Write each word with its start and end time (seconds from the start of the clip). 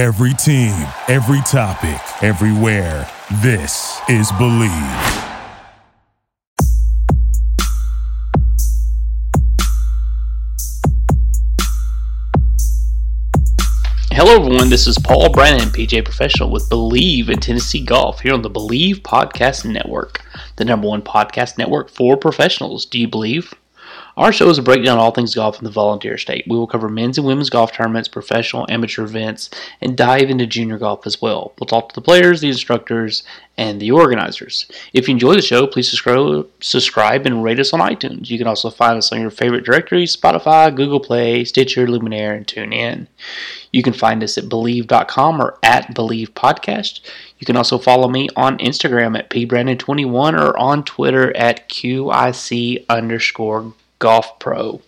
Every 0.00 0.32
team, 0.32 0.72
every 1.08 1.42
topic, 1.42 2.00
everywhere. 2.22 3.06
This 3.42 4.00
is 4.08 4.32
Bleav. 4.32 4.70
Hello, 14.10 14.36
everyone. 14.36 14.70
This 14.70 14.86
is 14.86 14.96
Paul 14.96 15.28
Brennan, 15.28 15.68
PGA 15.68 16.02
Professional 16.02 16.50
with 16.50 16.70
Bleav 16.70 17.28
in 17.28 17.38
Tennessee 17.38 17.84
Golf 17.84 18.20
here 18.20 18.32
on 18.32 18.40
the 18.40 18.48
Bleav 18.48 19.02
Podcast 19.02 19.70
Network, 19.70 20.24
the 20.56 20.64
number 20.64 20.88
one 20.88 21.02
podcast 21.02 21.58
network 21.58 21.90
for 21.90 22.16
professionals. 22.16 22.86
Do 22.86 22.98
you 22.98 23.06
believe? 23.06 23.52
Our 24.16 24.32
show 24.32 24.48
is 24.48 24.58
a 24.58 24.62
breakdown 24.62 24.98
of 24.98 25.04
all 25.04 25.10
things 25.12 25.34
golf 25.34 25.58
in 25.58 25.64
the 25.64 25.70
volunteer 25.70 26.18
state. 26.18 26.44
We 26.48 26.56
will 26.56 26.66
cover 26.66 26.88
men's 26.88 27.18
and 27.18 27.26
women's 27.26 27.50
golf 27.50 27.72
tournaments, 27.72 28.08
professional, 28.08 28.66
amateur 28.68 29.04
events, 29.04 29.50
and 29.80 29.96
dive 29.96 30.30
into 30.30 30.46
junior 30.46 30.78
golf 30.78 31.06
as 31.06 31.22
well. 31.22 31.52
We'll 31.58 31.66
talk 31.66 31.88
to 31.90 31.94
the 31.94 32.00
players, 32.00 32.40
the 32.40 32.48
instructors, 32.48 33.22
and 33.56 33.80
the 33.80 33.90
organizers. 33.90 34.66
If 34.92 35.06
you 35.06 35.12
enjoy 35.12 35.34
the 35.34 35.42
show, 35.42 35.66
please 35.66 35.88
subscribe, 35.88 37.26
and 37.26 37.44
rate 37.44 37.60
us 37.60 37.72
on 37.72 37.80
iTunes. 37.80 38.30
You 38.30 38.38
can 38.38 38.46
also 38.46 38.70
find 38.70 38.96
us 38.96 39.12
on 39.12 39.20
your 39.20 39.30
favorite 39.30 39.64
directories 39.64 40.16
Spotify, 40.16 40.74
Google 40.74 41.00
Play, 41.00 41.44
Stitcher, 41.44 41.86
Luminary, 41.86 42.38
and 42.38 42.46
TuneIn. 42.46 43.06
You 43.72 43.82
can 43.82 43.92
find 43.92 44.22
us 44.22 44.36
at 44.38 44.44
Bleav.com 44.44 45.40
or 45.40 45.58
at 45.62 45.94
Bleav 45.94 46.30
Podcast. 46.30 47.00
You 47.38 47.46
can 47.46 47.56
also 47.56 47.78
follow 47.78 48.08
me 48.08 48.28
on 48.34 48.58
Instagram 48.58 49.18
at 49.18 49.30
pbrennan21 49.30 50.40
or 50.40 50.58
on 50.58 50.82
Twitter 50.82 51.36
at 51.36 51.68
QIC 51.68 52.84
underscore 52.88 53.72
golf 54.00 54.38
pro. 54.40 54.82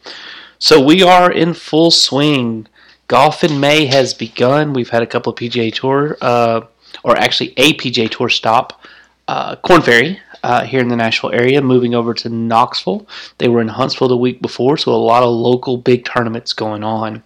So 0.58 0.80
we 0.80 1.02
are 1.02 1.30
in 1.30 1.54
full 1.54 1.92
swing. 1.92 2.66
Golf 3.06 3.44
in 3.44 3.60
May 3.60 3.86
has 3.86 4.12
begun. 4.14 4.72
We've 4.72 4.90
had 4.90 5.02
a 5.02 5.06
couple 5.06 5.32
of 5.32 5.38
PGA 5.38 5.72
Tour, 5.72 6.16
uh, 6.20 6.62
or 7.04 7.16
actually 7.16 7.54
a 7.56 7.74
PGA 7.74 8.10
Tour 8.10 8.28
stop, 8.28 8.80
uh, 9.28 9.56
Korn 9.56 9.82
Ferry 9.82 10.20
uh, 10.42 10.64
here 10.64 10.80
in 10.80 10.88
the 10.88 10.96
Nashville 10.96 11.32
area, 11.32 11.62
moving 11.62 11.94
over 11.94 12.14
to 12.14 12.28
Knoxville. 12.28 13.06
They 13.38 13.48
were 13.48 13.60
in 13.60 13.68
Huntsville 13.68 14.08
the 14.08 14.16
week 14.16 14.42
before, 14.42 14.76
so 14.76 14.92
a 14.92 14.94
lot 14.94 15.22
of 15.22 15.30
local 15.30 15.76
big 15.76 16.04
tournaments 16.04 16.52
going 16.52 16.82
on. 16.82 17.22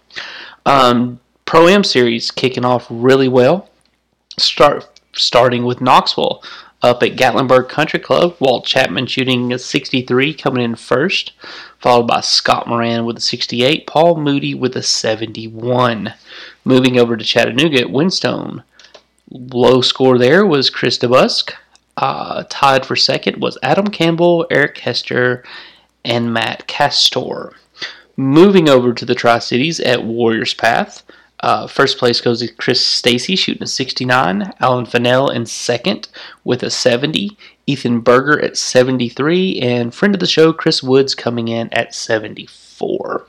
Um, 0.65 1.19
Pro 1.45 1.67
Am 1.67 1.83
series 1.83 2.31
kicking 2.31 2.65
off 2.65 2.85
really 2.89 3.29
well. 3.29 3.69
Start 4.37 4.99
starting 5.13 5.65
with 5.65 5.81
Knoxville 5.81 6.43
up 6.81 7.01
at 7.03 7.15
Gatlinburg 7.15 7.69
Country 7.69 7.99
Club. 7.99 8.35
Walt 8.39 8.65
Chapman 8.65 9.07
shooting 9.07 9.51
a 9.51 9.59
63, 9.59 10.33
coming 10.33 10.63
in 10.63 10.75
first, 10.75 11.33
followed 11.79 12.07
by 12.07 12.21
Scott 12.21 12.67
Moran 12.67 13.05
with 13.05 13.17
a 13.17 13.21
68, 13.21 13.87
Paul 13.87 14.17
Moody 14.17 14.53
with 14.53 14.75
a 14.75 14.83
71. 14.83 16.13
Moving 16.63 16.99
over 16.99 17.17
to 17.17 17.25
Chattanooga 17.25 17.79
at 17.79 17.91
Windstone. 17.91 18.63
Low 19.29 19.81
score 19.81 20.17
there 20.17 20.45
was 20.45 20.69
Chris 20.69 20.97
DeBusk. 20.97 21.51
Uh, 21.97 22.43
tied 22.49 22.85
for 22.85 22.95
second 22.95 23.41
was 23.41 23.57
Adam 23.63 23.87
Campbell, 23.87 24.45
Eric 24.51 24.77
Hester, 24.77 25.43
and 26.05 26.31
Matt 26.31 26.67
Castor. 26.67 27.53
Moving 28.15 28.69
over 28.69 28.93
to 28.93 29.05
the 29.05 29.15
Tri 29.15 29.39
Cities 29.39 29.79
at 29.79 30.03
Warriors 30.03 30.53
Path. 30.53 31.03
Uh, 31.41 31.67
first 31.67 31.97
place 31.97 32.19
goes 32.19 32.39
to 32.39 32.47
Chris 32.47 32.83
Stacy 32.83 33.35
shooting 33.35 33.63
a 33.63 33.67
69, 33.67 34.53
Alan 34.59 34.85
Fennell 34.85 35.29
in 35.29 35.45
second 35.45 36.07
with 36.43 36.63
a 36.63 36.69
70, 36.69 37.37
Ethan 37.67 37.99
Berger 37.99 38.41
at 38.41 38.57
73, 38.57 39.59
and 39.59 39.93
friend 39.93 40.15
of 40.15 40.19
the 40.19 40.25
show 40.25 40.51
Chris 40.51 40.81
Woods 40.81 41.13
coming 41.13 41.47
in 41.47 41.71
at 41.73 41.93
74. 41.93 43.27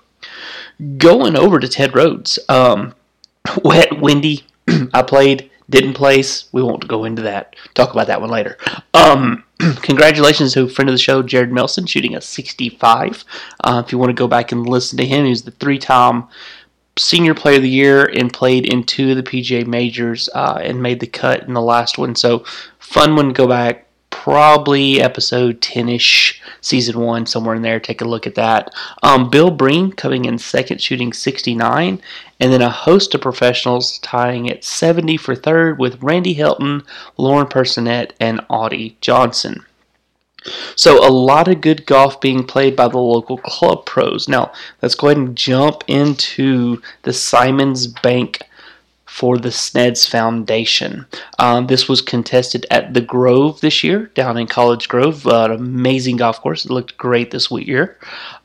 Going 0.97 1.37
over 1.37 1.59
to 1.59 1.69
Ted 1.69 1.95
Rhodes, 1.95 2.39
um, 2.49 2.95
wet, 3.63 4.01
windy. 4.01 4.45
I 4.95 5.03
played, 5.03 5.51
didn't 5.69 5.95
place. 5.95 6.49
We 6.53 6.63
won't 6.63 6.89
go 6.89 7.05
into 7.05 7.23
that. 7.23 7.57
Talk 7.75 7.91
about 7.93 8.07
that 8.07 8.21
one 8.21 8.31
later. 8.31 8.57
Um, 8.95 9.45
congratulations 9.59 10.55
to 10.55 10.69
friend 10.69 10.89
of 10.89 10.95
the 10.95 10.99
show 10.99 11.23
Jared 11.23 11.53
Melson 11.53 11.87
shooting 11.87 12.15
a 12.15 12.21
65. 12.21 13.25
Uh, 13.65 13.83
if 13.85 13.93
you 13.93 13.99
want 13.99 14.11
to 14.11 14.15
go 14.15 14.29
back 14.29 14.53
and 14.53 14.67
listen 14.67 14.97
to 14.99 15.07
him, 15.07 15.27
he's 15.27 15.43
the 15.43 15.51
three-time 15.51 16.29
Senior 16.99 17.35
Player 17.35 17.57
of 17.57 17.63
the 17.63 17.69
Year 17.71 18.05
and 18.05 18.33
played 18.33 18.67
in 18.67 18.85
two 18.85 19.11
of 19.11 19.17
the 19.17 19.23
PGA 19.23 19.67
majors 19.67 20.29
uh, 20.35 20.61
and 20.63 20.83
made 20.83 21.01
the 21.01 21.07
cut 21.07 21.45
in 21.45 21.55
the 21.55 21.63
last 21.63 21.99
one. 21.99 22.15
So 22.15 22.45
fun 22.79 23.17
one 23.17 23.29
to 23.29 23.33
go 23.33 23.47
back. 23.47 23.87
Probably 24.11 25.01
episode 25.01 25.61
10 25.61 25.89
ish, 25.89 26.41
season 26.61 26.99
one, 27.01 27.27
somewhere 27.27 27.55
in 27.55 27.63
there. 27.63 27.79
Take 27.79 28.01
a 28.01 28.09
look 28.09 28.27
at 28.27 28.35
that. 28.35 28.75
Um, 29.03 29.31
Bill 29.31 29.51
Breen 29.51 29.93
coming 29.93 30.25
in 30.25 30.39
second, 30.39 30.81
shooting 30.81 31.13
69. 31.13 32.01
And 32.41 32.53
then 32.53 32.63
a 32.63 32.71
host 32.71 33.15
of 33.15 33.21
professionals 33.21 33.99
tying 33.99 34.51
at 34.51 34.65
70 34.65 35.17
for 35.19 35.35
third 35.35 35.79
with 35.79 36.03
Randy 36.03 36.33
Hilton, 36.33 36.83
Lauren 37.17 37.47
Personette, 37.47 38.13
and 38.19 38.41
Audie 38.49 38.97
Johnson. 39.01 39.65
So 40.77 41.07
a 41.07 41.11
lot 41.11 41.49
of 41.49 41.61
good 41.61 41.87
golf 41.87 42.21
being 42.21 42.45
played 42.45 42.77
by 42.77 42.89
the 42.89 42.99
local 42.99 43.39
club 43.39 43.87
pros. 43.87 44.29
Now 44.29 44.53
let's 44.83 44.95
go 44.95 45.09
ahead 45.09 45.19
and 45.19 45.37
jump 45.37 45.85
into 45.87 46.83
the 47.03 47.13
Simmons 47.13 47.87
Bank 47.87 48.43
for 49.19 49.37
the 49.37 49.49
Sneds 49.49 50.09
Foundation. 50.09 51.05
Um, 51.41 51.67
this 51.67 51.89
was 51.89 52.01
contested 52.01 52.65
at 52.71 52.95
the 52.95 53.01
Grove 53.01 53.61
this 53.61 53.83
year, 53.83 54.13
down 54.15 54.37
in 54.37 54.47
College 54.47 54.89
Grove. 54.89 55.27
Uh, 55.27 55.47
an 55.47 55.51
amazing 55.51 56.19
golf 56.19 56.41
course. 56.41 56.65
It 56.65 56.71
looked 56.71 56.97
great 56.97 57.33
this 57.33 57.51
year. 57.51 57.99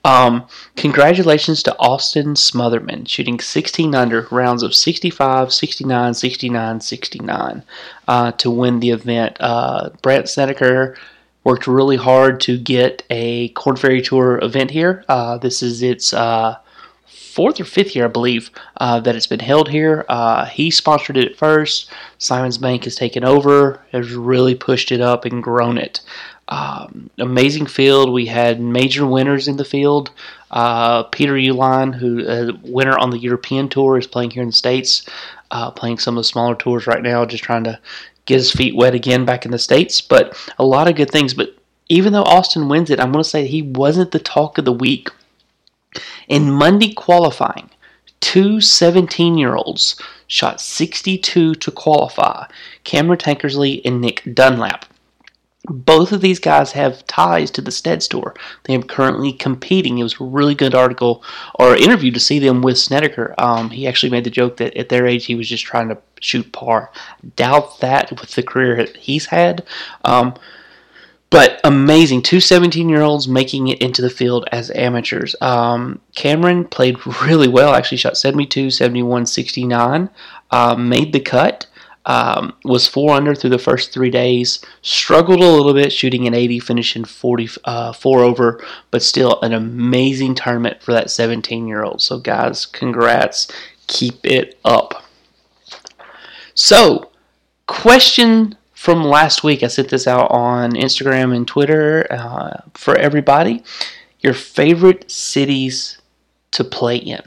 Um, 0.04 0.48
congratulations 0.76 1.62
to 1.64 1.78
Austin 1.78 2.34
Smotherman, 2.34 3.08
shooting 3.08 3.40
16 3.40 3.94
under 3.94 4.28
rounds 4.32 4.64
of 4.64 4.74
65, 4.74 5.54
69, 5.54 6.14
69, 6.16 6.82
69 6.82 7.64
uh, 8.08 8.32
to 8.32 8.50
win 8.50 8.80
the 8.80 8.90
event. 8.90 9.38
Uh, 9.40 9.92
Brandt 10.02 10.28
Snedeker 10.28 10.98
worked 11.44 11.68
really 11.68 11.98
hard 11.98 12.40
to 12.42 12.58
get 12.58 13.04
a 13.10 13.50
Korn 13.50 13.76
Ferry 13.76 14.02
Tour 14.02 14.40
event 14.42 14.72
here. 14.72 15.04
Uh, 15.10 15.38
this 15.38 15.62
is 15.62 15.82
its 15.82 16.14
uh, 16.14 16.58
fourth 17.06 17.60
or 17.60 17.66
fifth 17.66 17.96
year, 17.96 18.06
I 18.06 18.10
believe, 18.10 18.50
uh, 18.78 19.00
that 19.02 19.16
it's 19.16 19.28
been 19.28 19.40
held 19.40 19.70
here. 19.70 20.06
Uh, 20.08 20.46
he 20.46 20.72
sponsored 20.72 21.18
it 21.18 21.32
at 21.32 21.38
first. 21.38 21.90
Simmons 22.18 22.58
Bank 22.58 22.86
has 22.86 22.96
taken 22.96 23.24
over, 23.24 23.82
has 23.92 24.14
really 24.14 24.56
pushed 24.56 24.92
it 24.92 25.02
up 25.02 25.26
and 25.26 25.44
grown 25.44 25.78
it. 25.78 26.02
Um, 26.48 27.10
amazing 27.18 27.66
field. 27.66 28.12
We 28.12 28.26
had 28.26 28.60
major 28.62 29.06
winners 29.06 29.48
in 29.48 29.58
the 29.58 29.66
field. 29.66 30.12
Uh, 30.52 31.04
Peter 31.04 31.34
Uihlein, 31.34 31.96
who 31.96 32.28
uh, 32.28 32.52
winner 32.64 32.98
on 32.98 33.10
the 33.10 33.18
European 33.18 33.70
Tour, 33.70 33.98
is 33.98 34.08
playing 34.08 34.32
here 34.32 34.44
in 34.44 34.50
the 34.50 34.54
States, 34.54 35.08
playing 35.76 36.00
some 36.00 36.18
of 36.18 36.20
the 36.20 36.28
smaller 36.28 36.56
tours 36.56 36.86
right 36.86 37.02
now, 37.02 37.26
just 37.26 37.44
trying 37.44 37.64
to 37.64 37.80
get 38.26 38.36
his 38.36 38.52
feet 38.52 38.76
wet 38.76 38.96
again 38.96 39.26
back 39.26 39.46
in 39.46 39.52
the 39.52 39.60
States. 39.60 40.02
But 40.02 40.38
a 40.58 40.66
lot 40.66 40.88
of 40.88 40.96
good 40.96 41.12
things. 41.12 41.34
But 41.34 41.56
even 41.90 42.14
though 42.14 42.24
Austin 42.24 42.70
wins 42.70 42.90
it, 42.90 43.00
I'm 43.00 43.12
going 43.12 43.24
to 43.24 43.30
say 43.30 43.46
he 43.46 43.62
wasn't 43.62 44.12
the 44.12 44.20
talk 44.20 44.58
of 44.58 44.66
the 44.66 44.72
week. 44.72 45.10
In 46.28 46.52
Monday 46.52 46.94
qualifying, 46.94 47.70
two 48.20 48.62
17 48.62 49.38
year 49.38 49.56
olds 49.56 50.02
shot 50.28 50.62
62 50.62 51.56
to 51.56 51.72
qualify 51.72 52.48
Cameron 52.84 53.20
Tankersley 53.20 53.82
and 53.86 54.02
Nick 54.02 54.24
Dunlap. 54.34 54.86
Both 55.66 56.12
of 56.12 56.20
these 56.20 56.40
guys 56.40 56.74
have 56.74 57.08
ties 57.08 57.50
to 57.52 57.62
the 57.62 57.72
Sneds 57.72 58.04
store. 58.04 58.36
They 58.64 58.76
are 58.76 58.82
currently 58.82 59.32
competing. 59.32 59.98
It 59.98 60.04
was 60.04 60.20
a 60.20 60.26
really 60.26 60.56
good 60.56 60.76
article 60.76 61.24
or 61.56 61.76
interview 61.76 62.12
to 62.12 62.20
see 62.20 62.40
them 62.40 62.62
with 62.62 62.78
Snedeker. 62.78 63.34
Um, 63.38 63.70
he 63.70 63.88
actually 63.88 64.10
made 64.10 64.26
the 64.26 64.30
joke 64.30 64.58
that 64.58 64.76
at 64.76 64.90
their 64.90 65.08
age 65.08 65.26
he 65.26 65.36
was 65.36 65.48
just 65.48 65.64
trying 65.64 65.88
to 65.90 65.98
shoot 66.20 66.52
par. 66.52 66.92
Doubt 67.38 67.80
that 67.80 68.12
with 68.12 68.36
the 68.36 68.44
career 68.44 68.88
he's 69.00 69.28
had. 69.28 69.66
Um, 70.04 70.36
but 71.34 71.60
amazing. 71.64 72.22
Two 72.22 72.40
17 72.40 72.88
year 72.90 73.02
olds 73.02 73.28
making 73.28 73.68
it 73.70 73.82
into 73.82 74.04
the 74.04 74.10
field 74.12 74.48
as 74.52 74.70
amateurs. 74.70 75.36
Um, 75.42 76.00
Cameron 76.14 76.64
played 76.64 77.08
really 77.24 77.48
well, 77.48 77.74
actually 77.74 77.98
shot 77.98 78.18
72, 78.18 78.70
71, 78.70 79.26
69, 79.26 80.10
uh, 80.52 80.76
made 80.76 81.12
the 81.12 81.20
cut. 81.20 81.66
Um, 82.06 82.54
was 82.66 82.86
four 82.86 83.14
under 83.14 83.34
through 83.34 83.52
the 83.52 83.58
first 83.58 83.94
three 83.94 84.10
days. 84.10 84.64
Struggled 84.82 85.40
a 85.40 85.50
little 85.50 85.74
bit, 85.74 85.94
shooting 85.94 86.28
an 86.28 86.34
80, 86.34 86.60
finishing 86.60 87.06
44 87.06 87.64
uh, 87.66 87.94
over, 88.26 88.64
but 88.92 89.02
still 89.02 89.40
an 89.42 89.54
amazing 89.54 90.36
tournament 90.36 90.82
for 90.84 90.92
that 90.92 91.10
17 91.10 91.68
year 91.68 91.84
old. 91.84 92.02
So, 92.02 92.20
guys, 92.20 92.66
congrats. 92.66 93.50
Keep 93.88 94.26
it 94.26 94.60
up. 94.66 95.06
So, 96.56 97.10
question 97.68 98.58
from 98.74 99.04
last 99.04 99.44
week. 99.44 99.64
I 99.64 99.68
sent 99.68 99.90
this 99.90 100.08
out 100.08 100.30
on 100.30 100.74
Instagram 100.74 101.34
and 101.34 101.48
Twitter 101.48 102.06
uh, 102.12 102.62
for 102.74 102.98
everybody. 102.98 103.64
Your 104.20 104.34
favorite 104.34 105.10
cities 105.10 106.00
to 106.54 106.64
play 106.64 106.98
in. 106.98 107.22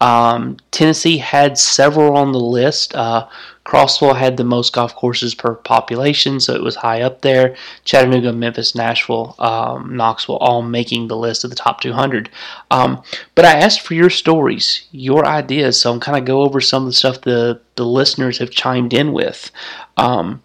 Um, 0.00 0.56
Tennessee 0.70 1.18
had 1.18 1.58
several 1.58 2.16
on 2.16 2.32
the 2.32 2.40
list. 2.40 2.94
Uh, 2.94 3.28
Crossville 3.66 4.16
had 4.16 4.36
the 4.36 4.44
most 4.44 4.72
golf 4.72 4.94
courses 4.96 5.34
per 5.34 5.54
population, 5.54 6.40
so 6.40 6.54
it 6.54 6.62
was 6.62 6.76
high 6.76 7.02
up 7.02 7.20
there. 7.20 7.54
Chattanooga, 7.84 8.32
Memphis, 8.32 8.74
Nashville, 8.74 9.34
um, 9.38 9.96
Knoxville, 9.96 10.38
all 10.38 10.62
making 10.62 11.08
the 11.08 11.16
list 11.16 11.44
of 11.44 11.50
the 11.50 11.56
top 11.56 11.80
200. 11.80 12.30
Um, 12.70 13.02
but 13.34 13.44
I 13.44 13.58
asked 13.58 13.82
for 13.82 13.94
your 13.94 14.10
stories, 14.10 14.88
your 14.92 15.26
ideas, 15.26 15.80
so 15.80 15.92
I'm 15.92 16.00
kind 16.00 16.18
of 16.18 16.24
go 16.24 16.40
over 16.40 16.60
some 16.60 16.82
of 16.84 16.88
the 16.88 16.94
stuff 16.94 17.20
the 17.20 17.60
the 17.76 17.86
listeners 17.86 18.38
have 18.38 18.50
chimed 18.50 18.92
in 18.92 19.12
with. 19.12 19.50
Um, 19.96 20.42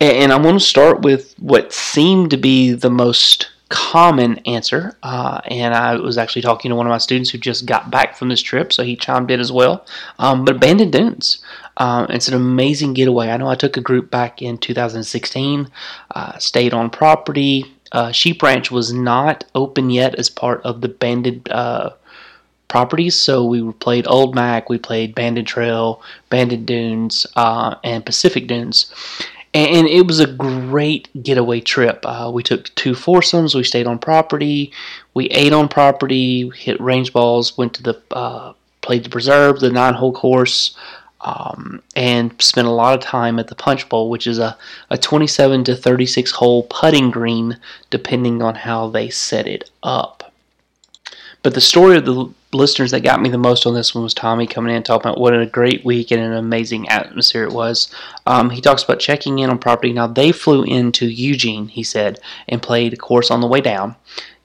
and, 0.00 0.16
and 0.16 0.32
I'm 0.32 0.42
going 0.42 0.58
to 0.58 0.64
start 0.64 1.02
with 1.02 1.34
what 1.38 1.72
seemed 1.72 2.30
to 2.30 2.36
be 2.36 2.72
the 2.72 2.90
most 2.90 3.50
common 3.68 4.38
answer. 4.46 4.96
Uh, 5.02 5.40
and 5.46 5.74
I 5.74 5.96
was 5.96 6.18
actually 6.18 6.42
talking 6.42 6.70
to 6.70 6.76
one 6.76 6.86
of 6.86 6.90
my 6.90 6.98
students 6.98 7.30
who 7.30 7.38
just 7.38 7.66
got 7.66 7.90
back 7.90 8.16
from 8.16 8.28
this 8.28 8.42
trip, 8.42 8.72
so 8.72 8.84
he 8.84 8.96
chimed 8.96 9.30
in 9.30 9.40
as 9.40 9.50
well. 9.50 9.86
Um, 10.18 10.44
but 10.44 10.60
Bandon 10.60 10.90
Dunes. 10.90 11.38
Uh, 11.76 12.06
it's 12.08 12.28
an 12.28 12.34
amazing 12.34 12.94
getaway. 12.94 13.28
I 13.28 13.36
know 13.36 13.48
I 13.48 13.54
took 13.54 13.76
a 13.76 13.82
group 13.82 14.10
back 14.10 14.40
in 14.40 14.56
2016, 14.56 15.68
uh, 16.14 16.38
stayed 16.38 16.72
on 16.72 16.88
property. 16.88 17.74
Uh, 17.92 18.10
Sheep 18.12 18.42
Ranch 18.42 18.70
was 18.70 18.94
not 18.94 19.44
open 19.54 19.90
yet 19.90 20.14
as 20.14 20.30
part 20.30 20.62
of 20.62 20.80
the 20.80 20.88
Bandon 20.88 21.42
uh, 21.50 21.90
properties, 22.68 23.14
so 23.14 23.44
we 23.44 23.72
played 23.74 24.06
Old 24.08 24.34
Mac, 24.34 24.70
we 24.70 24.78
played 24.78 25.14
Bandon 25.14 25.44
Trail, 25.44 26.02
Bandon 26.30 26.64
Dunes, 26.64 27.26
uh, 27.36 27.74
and 27.84 28.06
Pacific 28.06 28.46
Dunes 28.46 28.90
and 29.56 29.86
it 29.86 30.06
was 30.06 30.20
a 30.20 30.26
great 30.26 31.08
getaway 31.22 31.60
trip. 31.60 32.00
Uh, 32.04 32.30
we 32.32 32.42
took 32.42 32.74
two 32.74 32.94
foursomes. 32.94 33.54
We 33.54 33.64
stayed 33.64 33.86
on 33.86 33.98
property. 33.98 34.72
We 35.14 35.26
ate 35.26 35.52
on 35.52 35.68
property. 35.68 36.50
Hit 36.50 36.80
range 36.80 37.12
balls. 37.12 37.56
Went 37.56 37.74
to 37.74 37.82
the 37.82 38.02
uh, 38.10 38.52
played 38.82 39.04
the 39.04 39.10
preserve, 39.10 39.60
the 39.60 39.70
nine 39.70 39.94
hole 39.94 40.12
course, 40.12 40.76
um, 41.22 41.82
and 41.96 42.40
spent 42.40 42.68
a 42.68 42.70
lot 42.70 42.94
of 42.94 43.00
time 43.02 43.38
at 43.38 43.48
the 43.48 43.54
punch 43.54 43.88
bowl, 43.88 44.10
which 44.10 44.26
is 44.26 44.38
a, 44.38 44.56
a 44.90 44.98
27 44.98 45.64
to 45.64 45.74
36 45.74 46.30
hole 46.32 46.64
putting 46.64 47.10
green, 47.10 47.58
depending 47.90 48.42
on 48.42 48.54
how 48.54 48.88
they 48.88 49.08
set 49.08 49.46
it 49.46 49.70
up. 49.82 50.32
But 51.42 51.54
the 51.54 51.60
story 51.60 51.96
of 51.96 52.04
the 52.04 52.30
listeners 52.52 52.90
that 52.92 53.02
got 53.02 53.20
me 53.20 53.28
the 53.28 53.38
most 53.38 53.66
on 53.66 53.74
this 53.74 53.94
one 53.94 54.04
was 54.04 54.14
Tommy 54.14 54.46
coming 54.46 54.74
in 54.74 54.82
talking 54.82 55.10
about 55.10 55.20
what 55.20 55.38
a 55.38 55.46
great 55.46 55.84
week 55.84 56.10
and 56.10 56.22
an 56.22 56.32
amazing 56.32 56.88
atmosphere 56.88 57.44
it 57.44 57.52
was. 57.52 57.90
Um, 58.26 58.50
he 58.50 58.60
talks 58.60 58.82
about 58.82 59.00
checking 59.00 59.38
in 59.38 59.50
on 59.50 59.58
property. 59.58 59.92
Now 59.92 60.06
they 60.06 60.32
flew 60.32 60.62
into 60.62 61.06
Eugene, 61.06 61.68
he 61.68 61.82
said, 61.82 62.20
and 62.48 62.62
played 62.62 62.92
a 62.92 62.96
course 62.96 63.30
on 63.30 63.40
the 63.40 63.46
way 63.46 63.60
down. 63.60 63.96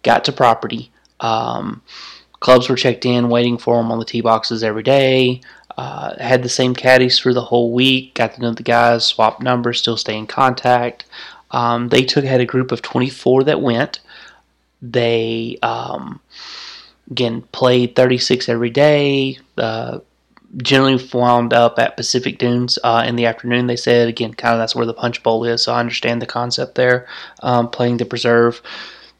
Got 0.03 0.25
to 0.25 0.31
property. 0.31 0.91
Um, 1.19 1.81
clubs 2.39 2.69
were 2.69 2.75
checked 2.75 3.05
in, 3.05 3.29
waiting 3.29 3.57
for 3.57 3.77
them 3.77 3.91
on 3.91 3.99
the 3.99 4.05
tee 4.05 4.21
boxes 4.21 4.63
every 4.63 4.83
day. 4.83 5.41
Uh, 5.77 6.15
had 6.21 6.43
the 6.43 6.49
same 6.49 6.75
caddies 6.75 7.17
for 7.17 7.33
the 7.33 7.41
whole 7.41 7.71
week. 7.71 8.13
Got 8.15 8.33
to 8.33 8.41
know 8.41 8.51
the 8.51 8.63
guys, 8.63 9.05
swapped 9.05 9.41
numbers, 9.41 9.79
still 9.79 9.97
stay 9.97 10.17
in 10.17 10.27
contact. 10.27 11.05
Um, 11.51 11.89
they 11.89 12.03
took 12.03 12.25
had 12.25 12.41
a 12.41 12.45
group 12.45 12.71
of 12.71 12.81
24 12.81 13.45
that 13.45 13.61
went. 13.61 13.99
They 14.81 15.57
um, 15.61 16.19
again 17.11 17.43
played 17.51 17.95
36 17.95 18.49
every 18.49 18.69
day. 18.69 19.37
Uh, 19.57 19.99
generally 20.57 21.01
wound 21.13 21.53
up 21.53 21.79
at 21.79 21.95
Pacific 21.95 22.37
Dunes 22.37 22.77
uh, 22.83 23.03
in 23.05 23.15
the 23.15 23.25
afternoon. 23.25 23.67
They 23.67 23.75
said 23.75 24.09
again, 24.09 24.33
kind 24.33 24.53
of 24.53 24.59
that's 24.59 24.75
where 24.75 24.85
the 24.85 24.93
Punch 24.93 25.21
Bowl 25.23 25.43
is. 25.45 25.63
So 25.63 25.73
I 25.73 25.79
understand 25.79 26.21
the 26.21 26.25
concept 26.25 26.75
there. 26.75 27.07
Um, 27.41 27.69
playing 27.69 27.97
the 27.97 28.05
preserve. 28.05 28.61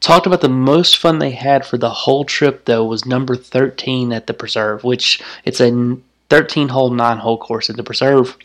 Talked 0.00 0.26
about 0.26 0.40
the 0.40 0.48
most 0.48 0.98
fun 0.98 1.20
they 1.20 1.30
had 1.30 1.64
for 1.64 1.78
the 1.78 1.90
whole 1.90 2.24
trip 2.24 2.64
though 2.64 2.84
was 2.84 3.06
number 3.06 3.36
13 3.36 4.12
at 4.12 4.26
the 4.26 4.34
preserve, 4.34 4.82
which 4.82 5.22
it's 5.44 5.60
a 5.60 5.96
13 6.28 6.68
hole, 6.68 6.90
nine 6.90 7.18
hole 7.18 7.38
course 7.38 7.70
at 7.70 7.76
the 7.76 7.84
preserve. 7.84 8.36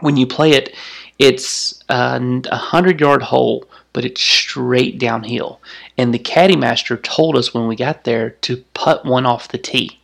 When 0.00 0.16
you 0.16 0.26
play 0.26 0.52
it, 0.52 0.74
it's 1.18 1.84
a 1.90 2.18
100 2.18 3.00
yard 3.00 3.22
hole 3.22 3.64
but 3.92 4.04
it's 4.04 4.22
straight 4.22 4.98
downhill. 4.98 5.60
And 5.98 6.14
the 6.14 6.18
caddy 6.18 6.56
master 6.56 6.96
told 6.96 7.36
us 7.36 7.52
when 7.52 7.66
we 7.66 7.76
got 7.76 8.04
there 8.04 8.30
to 8.30 8.64
putt 8.74 9.04
one 9.04 9.26
off 9.26 9.48
the 9.48 9.58
tee. 9.58 10.00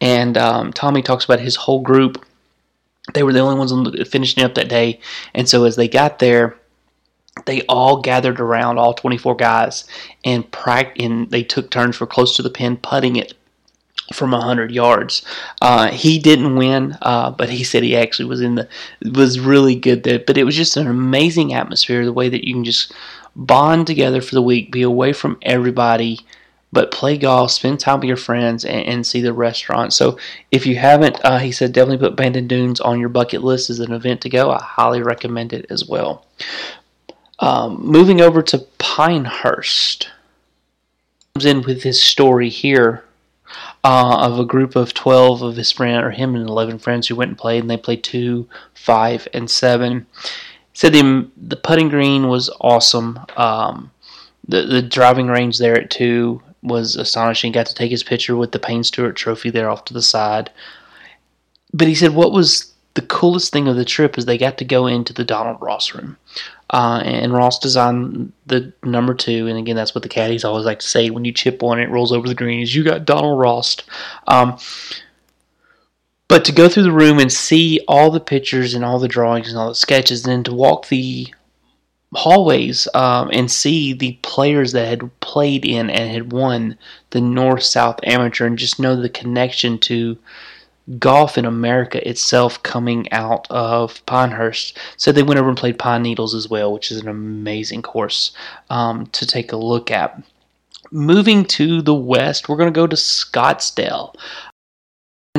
And 0.00 0.36
um, 0.36 0.72
Tommy 0.72 1.02
talks 1.02 1.24
about 1.24 1.40
his 1.40 1.56
whole 1.56 1.80
group. 1.80 2.24
They 3.14 3.22
were 3.22 3.32
the 3.32 3.40
only 3.40 3.58
ones 3.58 4.08
finishing 4.08 4.44
up 4.44 4.54
that 4.54 4.68
day. 4.68 5.00
And 5.34 5.48
so 5.48 5.64
as 5.64 5.76
they 5.76 5.88
got 5.88 6.18
there, 6.18 6.56
they 7.46 7.62
all 7.62 8.00
gathered 8.02 8.40
around, 8.40 8.78
all 8.78 8.94
24 8.94 9.36
guys, 9.36 9.84
and, 10.24 10.50
pra- 10.50 10.92
and 10.98 11.30
they 11.30 11.42
took 11.42 11.70
turns 11.70 11.96
for 11.96 12.06
close 12.06 12.36
to 12.36 12.42
the 12.42 12.50
pin, 12.50 12.76
putting 12.76 13.16
it 13.16 13.34
from 14.12 14.32
100 14.32 14.70
yards. 14.70 15.22
Uh, 15.60 15.88
he 15.88 16.18
didn't 16.18 16.56
win, 16.56 16.96
uh, 17.02 17.30
but 17.30 17.50
he 17.50 17.64
said 17.64 17.82
he 17.82 17.96
actually 17.96 18.24
was 18.26 18.40
in 18.40 18.54
the 18.54 18.68
was 19.14 19.40
really 19.40 19.74
good 19.74 20.02
there. 20.02 20.18
But 20.18 20.38
it 20.38 20.44
was 20.44 20.56
just 20.56 20.76
an 20.76 20.86
amazing 20.86 21.54
atmosphere. 21.54 22.04
The 22.04 22.12
way 22.12 22.28
that 22.28 22.46
you 22.46 22.54
can 22.54 22.64
just 22.64 22.92
bond 23.36 23.86
together 23.86 24.20
for 24.20 24.34
the 24.34 24.42
week, 24.42 24.72
be 24.72 24.82
away 24.82 25.12
from 25.12 25.38
everybody, 25.42 26.20
but 26.72 26.90
play 26.90 27.16
golf, 27.16 27.50
spend 27.50 27.80
time 27.80 28.00
with 28.00 28.08
your 28.08 28.16
friends, 28.16 28.64
and, 28.64 28.86
and 28.86 29.06
see 29.06 29.20
the 29.20 29.32
restaurant. 29.32 29.92
So 29.92 30.18
if 30.50 30.66
you 30.66 30.76
haven't, 30.76 31.18
uh, 31.24 31.38
he 31.38 31.52
said 31.52 31.72
definitely 31.72 32.06
put 32.08 32.16
Bandon 32.16 32.48
Dunes 32.48 32.80
on 32.80 33.00
your 33.00 33.08
bucket 33.08 33.42
list 33.42 33.70
as 33.70 33.80
an 33.80 33.92
event 33.92 34.22
to 34.22 34.28
go. 34.28 34.50
I 34.50 34.62
highly 34.62 35.02
recommend 35.02 35.52
it 35.52 35.66
as 35.70 35.86
well. 35.86 36.26
Um, 37.40 37.80
moving 37.80 38.20
over 38.20 38.42
to 38.42 38.58
Pinehurst 38.78 40.08
comes 41.34 41.46
in 41.46 41.62
with 41.62 41.84
his 41.84 42.02
story 42.02 42.48
here 42.48 43.04
uh, 43.84 44.26
of 44.26 44.38
a 44.38 44.44
group 44.44 44.76
of 44.76 44.94
12 44.94 45.42
of 45.42 45.56
his 45.56 45.72
friends, 45.72 46.04
or 46.04 46.10
him 46.10 46.34
and 46.34 46.48
11 46.48 46.78
friends 46.78 47.06
who 47.08 47.16
went 47.16 47.30
and 47.30 47.38
played, 47.38 47.60
and 47.60 47.70
they 47.70 47.76
played 47.76 48.04
2, 48.04 48.48
5, 48.74 49.28
and 49.32 49.50
7 49.50 50.06
said 50.78 50.92
the 50.92 51.28
the 51.36 51.56
putting 51.56 51.88
green 51.88 52.28
was 52.28 52.48
awesome. 52.60 53.18
Um, 53.36 53.90
the 54.46 54.62
the 54.62 54.80
driving 54.80 55.26
range 55.26 55.58
there 55.58 55.76
at 55.76 55.90
two 55.90 56.40
was 56.62 56.94
astonishing. 56.94 57.50
Got 57.50 57.66
to 57.66 57.74
take 57.74 57.90
his 57.90 58.04
picture 58.04 58.36
with 58.36 58.52
the 58.52 58.60
Payne 58.60 58.84
Stewart 58.84 59.16
Trophy 59.16 59.50
there 59.50 59.68
off 59.68 59.84
to 59.86 59.94
the 59.94 60.02
side. 60.02 60.52
But 61.74 61.88
he 61.88 61.96
said 61.96 62.14
what 62.14 62.30
was 62.30 62.72
the 62.98 63.06
coolest 63.06 63.52
thing 63.52 63.68
of 63.68 63.76
the 63.76 63.84
trip 63.84 64.18
is 64.18 64.24
they 64.24 64.36
got 64.36 64.58
to 64.58 64.64
go 64.64 64.88
into 64.88 65.12
the 65.12 65.24
Donald 65.24 65.58
Ross 65.60 65.94
room. 65.94 66.16
Uh, 66.70 67.00
and 67.04 67.32
Ross 67.32 67.60
designed 67.60 68.32
the 68.46 68.72
number 68.82 69.14
two, 69.14 69.46
and 69.46 69.56
again, 69.56 69.76
that's 69.76 69.94
what 69.94 70.02
the 70.02 70.08
caddies 70.08 70.44
always 70.44 70.64
like 70.64 70.80
to 70.80 70.86
say 70.86 71.08
when 71.08 71.24
you 71.24 71.30
chip 71.30 71.62
one, 71.62 71.78
it 71.78 71.90
rolls 71.90 72.10
over 72.10 72.26
the 72.26 72.34
green. 72.34 72.60
Is 72.60 72.74
you 72.74 72.82
got 72.82 73.04
Donald 73.04 73.38
Ross. 73.38 73.76
Um, 74.26 74.58
but 76.26 76.44
to 76.46 76.52
go 76.52 76.68
through 76.68 76.82
the 76.82 76.90
room 76.90 77.20
and 77.20 77.32
see 77.32 77.78
all 77.86 78.10
the 78.10 78.18
pictures 78.18 78.74
and 78.74 78.84
all 78.84 78.98
the 78.98 79.06
drawings 79.06 79.48
and 79.48 79.56
all 79.56 79.68
the 79.68 79.76
sketches, 79.76 80.24
and 80.24 80.32
then 80.32 80.42
to 80.42 80.52
walk 80.52 80.88
the 80.88 81.32
hallways 82.14 82.88
um, 82.94 83.30
and 83.32 83.48
see 83.48 83.92
the 83.92 84.18
players 84.22 84.72
that 84.72 84.88
had 84.88 85.20
played 85.20 85.64
in 85.64 85.88
and 85.88 86.10
had 86.10 86.32
won 86.32 86.76
the 87.10 87.20
North 87.20 87.62
South 87.62 88.00
Amateur, 88.02 88.46
and 88.46 88.58
just 88.58 88.80
know 88.80 89.00
the 89.00 89.08
connection 89.08 89.78
to 89.78 90.18
golf 90.98 91.36
in 91.36 91.44
America 91.44 92.06
itself 92.08 92.62
coming 92.62 93.10
out 93.12 93.46
of 93.50 94.04
Pinehurst. 94.06 94.76
So 94.96 95.12
they 95.12 95.22
went 95.22 95.38
over 95.38 95.48
and 95.48 95.58
played 95.58 95.78
Pine 95.78 96.02
Needles 96.02 96.34
as 96.34 96.48
well, 96.48 96.72
which 96.72 96.90
is 96.90 97.00
an 97.00 97.08
amazing 97.08 97.82
course 97.82 98.32
um, 98.70 99.06
to 99.08 99.26
take 99.26 99.52
a 99.52 99.56
look 99.56 99.90
at. 99.90 100.22
Moving 100.90 101.44
to 101.46 101.82
the 101.82 101.94
west, 101.94 102.48
we're 102.48 102.56
going 102.56 102.72
to 102.72 102.80
go 102.80 102.86
to 102.86 102.96
Scottsdale 102.96 104.14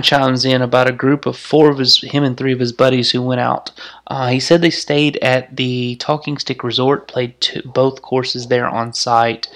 chimes 0.01 0.45
in 0.45 0.62
about 0.62 0.89
a 0.89 0.93
group 0.93 1.25
of 1.25 1.38
four 1.38 1.69
of 1.69 1.77
his, 1.77 2.01
him 2.01 2.23
and 2.23 2.38
three 2.38 2.53
of 2.53 2.59
his 2.59 2.71
buddies 2.71 3.12
who 3.12 3.21
went 3.21 3.41
out. 3.41 3.71
Uh, 4.07 4.29
he 4.29 4.39
said 4.39 4.62
they 4.62 4.69
stayed 4.69 5.17
at 5.17 5.55
the 5.55 5.95
Talking 5.97 6.38
Stick 6.38 6.63
Resort, 6.63 7.07
played 7.07 7.39
two, 7.41 7.62
both 7.65 8.01
courses 8.01 8.47
there 8.47 8.67
on 8.67 8.93
site. 8.93 9.47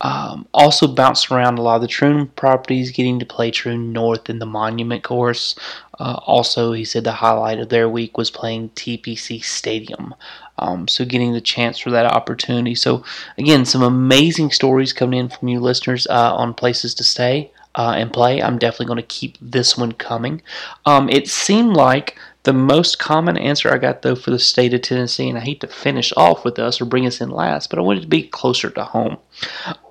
Um, 0.00 0.46
also 0.52 0.86
bounced 0.86 1.30
around 1.30 1.58
a 1.58 1.62
lot 1.62 1.76
of 1.76 1.82
the 1.82 1.88
Troon 1.88 2.26
properties, 2.28 2.90
getting 2.90 3.18
to 3.18 3.26
play 3.26 3.50
Troon 3.50 3.92
North 3.92 4.28
in 4.28 4.38
the 4.38 4.46
Monument 4.46 5.02
course. 5.02 5.54
Uh, 5.98 6.20
also, 6.26 6.72
he 6.72 6.84
said 6.84 7.04
the 7.04 7.12
highlight 7.12 7.58
of 7.58 7.70
their 7.70 7.88
week 7.88 8.18
was 8.18 8.30
playing 8.30 8.70
TPC 8.70 9.42
Stadium. 9.42 10.14
Um, 10.58 10.86
so, 10.86 11.04
getting 11.06 11.32
the 11.32 11.40
chance 11.40 11.78
for 11.78 11.90
that 11.90 12.06
opportunity. 12.06 12.74
So, 12.74 13.04
again, 13.38 13.64
some 13.64 13.82
amazing 13.82 14.50
stories 14.50 14.92
coming 14.92 15.18
in 15.18 15.28
from 15.30 15.48
you 15.48 15.60
listeners 15.60 16.06
uh, 16.08 16.34
on 16.34 16.52
places 16.52 16.94
to 16.94 17.04
stay 17.04 17.50
uh, 17.76 17.94
and 17.96 18.12
play. 18.12 18.42
I'm 18.42 18.58
definitely 18.58 18.86
going 18.86 18.96
to 18.96 19.02
keep 19.02 19.38
this 19.40 19.76
one 19.76 19.92
coming. 19.92 20.42
Um, 20.84 21.08
it 21.08 21.28
seemed 21.28 21.74
like 21.74 22.18
the 22.46 22.52
most 22.52 23.00
common 23.00 23.36
answer 23.36 23.74
I 23.74 23.78
got, 23.78 24.02
though, 24.02 24.14
for 24.14 24.30
the 24.30 24.38
state 24.38 24.72
of 24.72 24.80
Tennessee, 24.80 25.28
and 25.28 25.36
I 25.36 25.40
hate 25.40 25.60
to 25.60 25.66
finish 25.66 26.12
off 26.16 26.44
with 26.44 26.60
us 26.60 26.80
or 26.80 26.84
bring 26.84 27.04
us 27.04 27.20
in 27.20 27.28
last, 27.28 27.68
but 27.68 27.78
I 27.78 27.82
wanted 27.82 28.02
to 28.02 28.08
be 28.08 28.22
closer 28.22 28.70
to 28.70 28.84
home. 28.84 29.18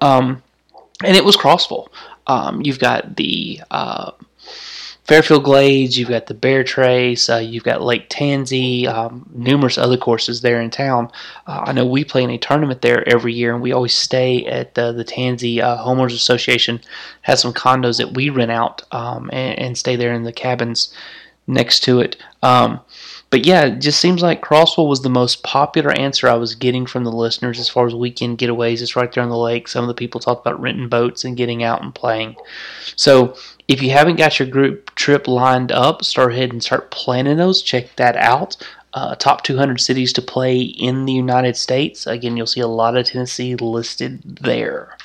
Um, 0.01 0.41
and 1.03 1.17
it 1.17 1.25
was 1.25 1.35
Crossville. 1.35 1.89
Um, 2.27 2.61
you've 2.63 2.79
got 2.79 3.17
the 3.17 3.59
uh, 3.71 4.11
Fairfield 5.03 5.43
Glades, 5.43 5.99
you've 5.99 6.07
got 6.07 6.27
the 6.27 6.33
Bear 6.33 6.63
Trace, 6.63 7.29
uh, 7.29 7.39
you've 7.39 7.65
got 7.65 7.81
Lake 7.81 8.09
Tansi, 8.09 8.87
um, 8.87 9.29
numerous 9.35 9.77
other 9.77 9.97
courses 9.97 10.39
there 10.39 10.61
in 10.61 10.69
town. 10.69 11.11
Uh, 11.47 11.65
I 11.65 11.73
know 11.73 11.85
we 11.85 12.05
play 12.05 12.23
in 12.23 12.29
a 12.29 12.37
tournament 12.37 12.81
there 12.81 13.07
every 13.07 13.33
year, 13.33 13.53
and 13.53 13.61
we 13.61 13.73
always 13.73 13.93
stay 13.93 14.45
at 14.45 14.75
the, 14.75 14.93
the 14.93 15.03
Tansi 15.03 15.59
uh, 15.59 15.83
Homeowners 15.85 16.13
Association. 16.13 16.79
Has 17.23 17.41
some 17.41 17.53
condos 17.53 17.97
that 17.97 18.13
we 18.13 18.29
rent 18.29 18.51
out 18.51 18.81
um, 18.93 19.29
and, 19.33 19.59
and, 19.59 19.77
stay 19.77 19.97
there 19.97 20.13
in 20.13 20.23
the 20.23 20.31
cabins 20.31 20.93
next 21.47 21.81
to 21.81 21.99
it. 21.99 22.17
Um, 22.41 22.79
but 23.29 23.45
yeah, 23.45 23.65
it 23.65 23.79
just 23.79 23.99
seems 23.99 24.21
like 24.21 24.41
Crossville 24.41 24.87
was 24.87 25.01
the 25.01 25.09
most 25.09 25.43
popular 25.43 25.91
answer 25.91 26.29
I 26.29 26.35
was 26.35 26.55
getting 26.55 26.85
from 26.85 27.03
the 27.03 27.11
listeners 27.11 27.59
as 27.59 27.67
far 27.67 27.85
as 27.87 27.93
weekend 27.93 28.37
getaways. 28.37 28.81
It's 28.81 28.95
right 28.95 29.11
there 29.11 29.23
on 29.23 29.29
the 29.29 29.37
lake. 29.37 29.67
Some 29.67 29.83
of 29.83 29.87
the 29.87 29.93
people 29.93 30.21
talked 30.21 30.45
about 30.45 30.61
renting 30.61 30.89
boats 30.89 31.25
and 31.25 31.35
getting 31.35 31.63
out 31.63 31.81
and 31.81 31.93
playing. 31.93 32.35
So 32.95 33.35
if 33.67 33.81
you 33.81 33.89
haven't 33.89 34.17
got 34.17 34.39
your 34.39 34.47
group 34.47 34.93
trip 34.95 35.27
lined 35.27 35.71
up, 35.71 36.03
start 36.03 36.31
ahead 36.31 36.51
and 36.51 36.63
start 36.63 36.91
planning 36.91 37.37
those. 37.37 37.61
Check 37.61 37.95
that 37.95 38.15
out. 38.15 38.57
Uh, 38.93 39.15
top 39.15 39.43
200 39.43 39.81
cities 39.81 40.13
to 40.13 40.21
play 40.21 40.61
in 40.61 41.05
the 41.05 41.11
United 41.11 41.57
States. 41.57 42.07
Again, 42.07 42.37
you'll 42.37 42.47
see 42.47 42.61
a 42.61 42.67
lot 42.67 42.95
of 42.95 43.05
Tennessee 43.05 43.55
listed 43.55 44.21
there. 44.23 44.95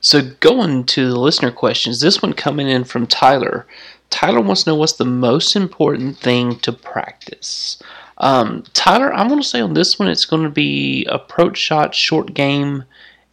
So, 0.00 0.20
going 0.40 0.84
to 0.84 1.08
the 1.08 1.18
listener 1.18 1.50
questions, 1.50 2.00
this 2.00 2.20
one 2.20 2.34
coming 2.34 2.68
in 2.68 2.84
from 2.84 3.06
Tyler. 3.06 3.66
Tyler 4.10 4.40
wants 4.40 4.64
to 4.64 4.70
know 4.70 4.76
what's 4.76 4.94
the 4.94 5.04
most 5.04 5.54
important 5.54 6.18
thing 6.18 6.58
to 6.60 6.72
practice. 6.72 7.82
Um, 8.18 8.64
Tyler, 8.74 9.12
I'm 9.12 9.28
going 9.28 9.40
to 9.40 9.46
say 9.46 9.60
on 9.60 9.74
this 9.74 9.98
one, 9.98 10.08
it's 10.08 10.24
going 10.24 10.42
to 10.42 10.50
be 10.50 11.04
approach 11.06 11.56
shot, 11.56 11.94
short 11.94 12.34
game, 12.34 12.84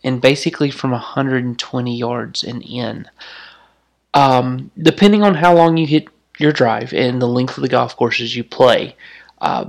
and 0.03 0.21
basically 0.21 0.69
from 0.69 0.91
120 0.91 1.97
yards 1.97 2.43
and 2.43 2.61
in. 2.63 3.09
Um, 4.13 4.71
depending 4.81 5.23
on 5.23 5.35
how 5.35 5.53
long 5.55 5.77
you 5.77 5.87
hit 5.87 6.07
your 6.37 6.51
drive 6.51 6.93
and 6.93 7.21
the 7.21 7.27
length 7.27 7.57
of 7.57 7.61
the 7.61 7.69
golf 7.69 7.95
courses 7.95 8.35
you 8.35 8.43
play, 8.43 8.95
uh, 9.41 9.65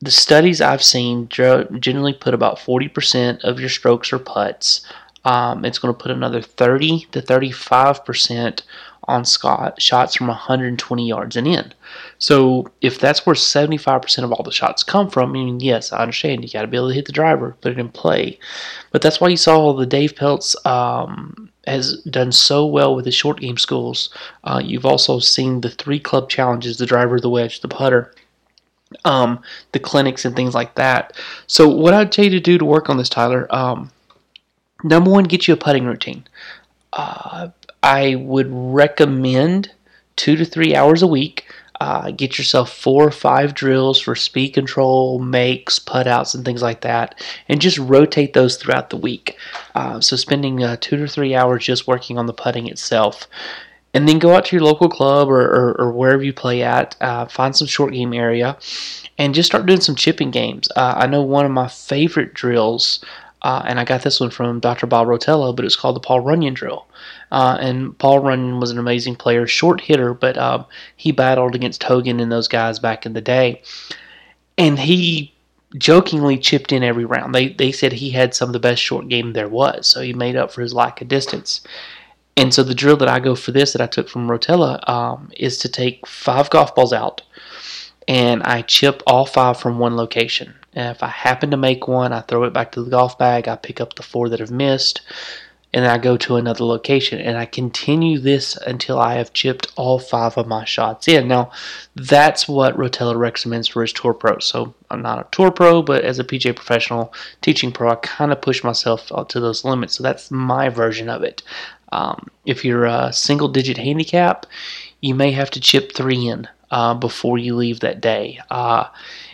the 0.00 0.10
studies 0.10 0.60
I've 0.60 0.82
seen 0.82 1.28
generally 1.28 2.14
put 2.14 2.32
about 2.32 2.58
40% 2.58 3.40
of 3.44 3.60
your 3.60 3.68
strokes 3.68 4.12
or 4.12 4.18
putts. 4.18 4.86
Um, 5.24 5.66
it's 5.66 5.78
going 5.78 5.94
to 5.94 6.02
put 6.02 6.10
another 6.10 6.40
30 6.40 7.08
to 7.12 7.20
35% 7.20 8.62
on 9.10 9.24
Scott 9.24 9.82
shots 9.82 10.14
from 10.14 10.28
120 10.28 11.06
yards 11.06 11.36
and 11.36 11.46
in. 11.46 11.74
So 12.18 12.70
if 12.80 12.98
that's 12.98 13.26
where 13.26 13.34
75% 13.34 14.24
of 14.24 14.32
all 14.32 14.44
the 14.44 14.52
shots 14.52 14.82
come 14.82 15.10
from, 15.10 15.30
I 15.30 15.32
mean, 15.32 15.60
yes, 15.60 15.92
I 15.92 16.02
understand 16.02 16.44
you 16.44 16.50
got 16.50 16.62
to 16.62 16.68
be 16.68 16.76
able 16.76 16.88
to 16.88 16.94
hit 16.94 17.06
the 17.06 17.12
driver, 17.12 17.56
put 17.60 17.72
it 17.72 17.78
in 17.78 17.88
play. 17.88 18.38
But 18.92 19.02
that's 19.02 19.20
why 19.20 19.28
you 19.28 19.36
saw 19.36 19.58
all 19.58 19.74
the 19.74 19.86
Dave 19.86 20.14
Pelz 20.14 20.54
um, 20.64 21.50
has 21.66 22.02
done 22.02 22.30
so 22.32 22.64
well 22.64 22.94
with 22.94 23.04
the 23.04 23.10
short 23.10 23.40
game 23.40 23.58
schools. 23.58 24.14
Uh, 24.44 24.60
you've 24.62 24.86
also 24.86 25.18
seen 25.18 25.60
the 25.60 25.70
three 25.70 25.98
club 25.98 26.30
challenges: 26.30 26.78
the 26.78 26.86
driver, 26.86 27.20
the 27.20 27.30
wedge, 27.30 27.60
the 27.60 27.68
putter. 27.68 28.14
Um, 29.04 29.40
the 29.70 29.78
clinics 29.78 30.24
and 30.24 30.34
things 30.34 30.52
like 30.52 30.74
that. 30.74 31.16
So, 31.46 31.68
what 31.68 31.94
I'd 31.94 32.10
tell 32.10 32.24
you 32.24 32.32
to 32.32 32.40
do 32.40 32.58
to 32.58 32.64
work 32.64 32.90
on 32.90 32.96
this, 32.96 33.08
Tyler, 33.08 33.46
um, 33.54 33.92
number 34.82 35.08
one, 35.12 35.24
get 35.24 35.46
you 35.46 35.54
a 35.54 35.56
putting 35.56 35.86
routine. 35.86 36.24
Uh, 36.92 37.50
I 37.82 38.16
would 38.16 38.48
recommend 38.50 39.72
two 40.16 40.36
to 40.36 40.44
three 40.44 40.74
hours 40.74 41.02
a 41.02 41.06
week. 41.06 41.46
Uh, 41.80 42.10
get 42.10 42.36
yourself 42.36 42.70
four 42.70 43.06
or 43.06 43.10
five 43.10 43.54
drills 43.54 43.98
for 43.98 44.14
speed 44.14 44.50
control, 44.50 45.18
makes, 45.18 45.78
putt 45.78 46.06
outs, 46.06 46.34
and 46.34 46.44
things 46.44 46.60
like 46.60 46.82
that, 46.82 47.22
and 47.48 47.58
just 47.58 47.78
rotate 47.78 48.34
those 48.34 48.56
throughout 48.56 48.90
the 48.90 48.98
week. 48.98 49.38
Uh, 49.74 49.98
so, 49.98 50.14
spending 50.14 50.62
uh, 50.62 50.76
two 50.78 50.98
to 50.98 51.08
three 51.08 51.34
hours 51.34 51.64
just 51.64 51.86
working 51.86 52.18
on 52.18 52.26
the 52.26 52.34
putting 52.34 52.66
itself. 52.66 53.26
And 53.94 54.06
then 54.06 54.18
go 54.18 54.34
out 54.36 54.44
to 54.46 54.56
your 54.56 54.64
local 54.64 54.88
club 54.88 55.28
or, 55.28 55.40
or, 55.40 55.80
or 55.80 55.90
wherever 55.90 56.22
you 56.22 56.32
play 56.34 56.62
at, 56.62 56.94
uh, 57.00 57.26
find 57.26 57.56
some 57.56 57.66
short 57.66 57.94
game 57.94 58.12
area, 58.12 58.58
and 59.16 59.34
just 59.34 59.48
start 59.48 59.64
doing 59.64 59.80
some 59.80 59.96
chipping 59.96 60.30
games. 60.30 60.68
Uh, 60.76 60.94
I 60.98 61.06
know 61.06 61.22
one 61.22 61.46
of 61.46 61.50
my 61.50 61.66
favorite 61.66 62.34
drills 62.34 63.02
uh, 63.42 63.62
and 63.66 63.80
I 63.80 63.84
got 63.84 64.02
this 64.02 64.20
one 64.20 64.30
from 64.30 64.60
Dr. 64.60 64.86
Bob 64.86 65.06
Rotella, 65.06 65.54
but 65.54 65.64
it's 65.64 65.76
called 65.76 65.96
the 65.96 66.00
Paul 66.00 66.20
Runyon 66.20 66.54
drill. 66.54 66.86
Uh, 67.32 67.56
and 67.60 67.96
Paul 67.98 68.20
Runyon 68.20 68.60
was 68.60 68.70
an 68.70 68.78
amazing 68.78 69.16
player, 69.16 69.46
short 69.46 69.80
hitter, 69.80 70.12
but 70.12 70.36
um, 70.36 70.66
he 70.96 71.12
battled 71.12 71.54
against 71.54 71.82
Hogan 71.82 72.20
and 72.20 72.30
those 72.30 72.48
guys 72.48 72.78
back 72.78 73.06
in 73.06 73.12
the 73.12 73.20
day. 73.20 73.62
And 74.58 74.78
he 74.78 75.32
jokingly 75.76 76.36
chipped 76.36 76.72
in 76.72 76.82
every 76.82 77.04
round. 77.04 77.34
They 77.34 77.48
they 77.48 77.72
said 77.72 77.92
he 77.92 78.10
had 78.10 78.34
some 78.34 78.48
of 78.48 78.52
the 78.52 78.60
best 78.60 78.82
short 78.82 79.08
game 79.08 79.32
there 79.32 79.48
was, 79.48 79.86
so 79.86 80.00
he 80.00 80.12
made 80.12 80.36
up 80.36 80.50
for 80.50 80.62
his 80.62 80.74
lack 80.74 81.00
of 81.00 81.08
distance. 81.08 81.62
And 82.36 82.54
so 82.54 82.62
the 82.62 82.74
drill 82.74 82.96
that 82.98 83.08
I 83.08 83.20
go 83.20 83.34
for 83.34 83.52
this 83.52 83.72
that 83.72 83.82
I 83.82 83.86
took 83.86 84.08
from 84.08 84.28
Rotella 84.28 84.88
um, 84.88 85.30
is 85.36 85.58
to 85.58 85.68
take 85.68 86.06
five 86.06 86.48
golf 86.50 86.74
balls 86.74 86.92
out, 86.92 87.22
and 88.10 88.42
I 88.42 88.62
chip 88.62 89.04
all 89.06 89.24
five 89.24 89.60
from 89.60 89.78
one 89.78 89.96
location. 89.96 90.54
And 90.72 90.88
if 90.88 91.00
I 91.00 91.06
happen 91.06 91.52
to 91.52 91.56
make 91.56 91.86
one, 91.86 92.12
I 92.12 92.22
throw 92.22 92.42
it 92.42 92.52
back 92.52 92.72
to 92.72 92.82
the 92.82 92.90
golf 92.90 93.16
bag. 93.16 93.46
I 93.46 93.54
pick 93.54 93.80
up 93.80 93.94
the 93.94 94.02
four 94.02 94.28
that 94.28 94.40
have 94.40 94.50
missed, 94.50 95.00
and 95.72 95.84
then 95.84 95.92
I 95.92 95.98
go 95.98 96.16
to 96.16 96.34
another 96.34 96.64
location. 96.64 97.20
And 97.20 97.38
I 97.38 97.46
continue 97.46 98.18
this 98.18 98.56
until 98.56 98.98
I 98.98 99.14
have 99.14 99.32
chipped 99.32 99.68
all 99.76 100.00
five 100.00 100.36
of 100.36 100.48
my 100.48 100.64
shots 100.64 101.06
in. 101.06 101.28
Now, 101.28 101.52
that's 101.94 102.48
what 102.48 102.76
Rotella 102.76 103.16
recommends 103.16 103.68
for 103.68 103.82
his 103.82 103.92
tour 103.92 104.12
pro. 104.12 104.40
So 104.40 104.74
I'm 104.90 105.02
not 105.02 105.20
a 105.20 105.28
tour 105.30 105.52
pro, 105.52 105.80
but 105.80 106.02
as 106.02 106.18
a 106.18 106.24
PGA 106.24 106.56
professional, 106.56 107.14
teaching 107.42 107.70
pro, 107.70 107.90
I 107.90 107.94
kind 107.94 108.32
of 108.32 108.40
push 108.40 108.64
myself 108.64 109.06
to 109.28 109.38
those 109.38 109.64
limits. 109.64 109.94
So 109.94 110.02
that's 110.02 110.32
my 110.32 110.68
version 110.68 111.08
of 111.08 111.22
it. 111.22 111.44
Um, 111.92 112.26
if 112.44 112.64
you're 112.64 112.86
a 112.86 113.12
single 113.12 113.46
digit 113.46 113.78
handicap, 113.78 114.46
you 115.00 115.14
may 115.14 115.30
have 115.30 115.52
to 115.52 115.60
chip 115.60 115.94
three 115.94 116.26
in 116.26 116.48
uh, 116.70 116.94
before 116.94 117.38
you 117.38 117.56
leave 117.56 117.80
that 117.80 118.00
day. 118.00 118.38
Uh, 118.50 118.86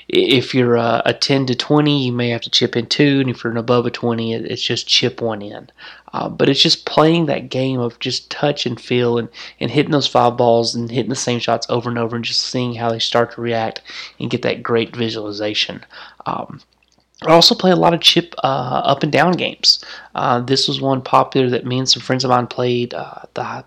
if 0.09 0.55
you're 0.55 0.77
a, 0.77 1.03
a, 1.05 1.13
10 1.13 1.47
to 1.47 1.55
20, 1.55 2.07
you 2.07 2.13
may 2.13 2.29
have 2.29 2.41
to 2.43 2.51
chip 2.51 2.77
in 2.77 2.87
two, 2.87 3.21
and 3.21 3.29
if 3.29 3.43
you're 3.43 3.51
an 3.51 3.57
above 3.57 3.87
a 3.87 3.91
20, 3.91 4.35
it, 4.35 4.45
it's 4.45 4.63
just 4.63 4.87
chip 4.87 5.21
one 5.21 5.43
in. 5.43 5.69
Uh, 6.13 6.29
but 6.29 6.49
it's 6.49 6.63
just 6.63 6.87
playing 6.87 7.27
that 7.27 7.51
game 7.51 7.81
of 7.81 7.99
just 7.99 8.31
touch 8.31 8.67
and 8.67 8.81
feel 8.81 9.19
and, 9.19 9.29
and 9.61 9.71
hitting 9.71 9.91
those 9.91 10.07
five 10.07 10.37
balls 10.37 10.75
and 10.75 10.91
hitting 10.91 11.11
the 11.11 11.17
same 11.17 11.41
shots 11.41 11.67
over 11.69 11.91
and 11.91 11.99
over 11.99 12.15
and 12.17 12.25
just 12.25 12.41
seeing 12.41 12.75
how 12.75 12.91
they 12.91 12.99
start 12.99 13.33
to 13.33 13.41
react 13.41 13.83
and 14.21 14.31
get 14.31 14.43
that 14.43 14.63
great 14.63 14.95
visualization. 14.95 15.85
Um, 16.25 16.61
I 17.23 17.33
also 17.33 17.55
play 17.55 17.71
a 17.71 17.77
lot 17.77 17.95
of 17.95 18.01
chip 18.01 18.35
uh, 18.45 18.83
up 18.85 19.03
and 19.03 19.11
down 19.11 19.33
games. 19.33 19.85
Uh, 20.15 20.41
this 20.41 20.69
was 20.69 20.81
one 20.81 21.03
popular 21.03 21.51
that 21.51 21.67
me 21.67 21.79
and 21.79 21.89
some 21.89 22.03
friends 22.03 22.25
of 22.25 22.31
mine 22.31 22.47
played 22.47 22.95
uh, 22.95 23.23
the, 23.35 23.65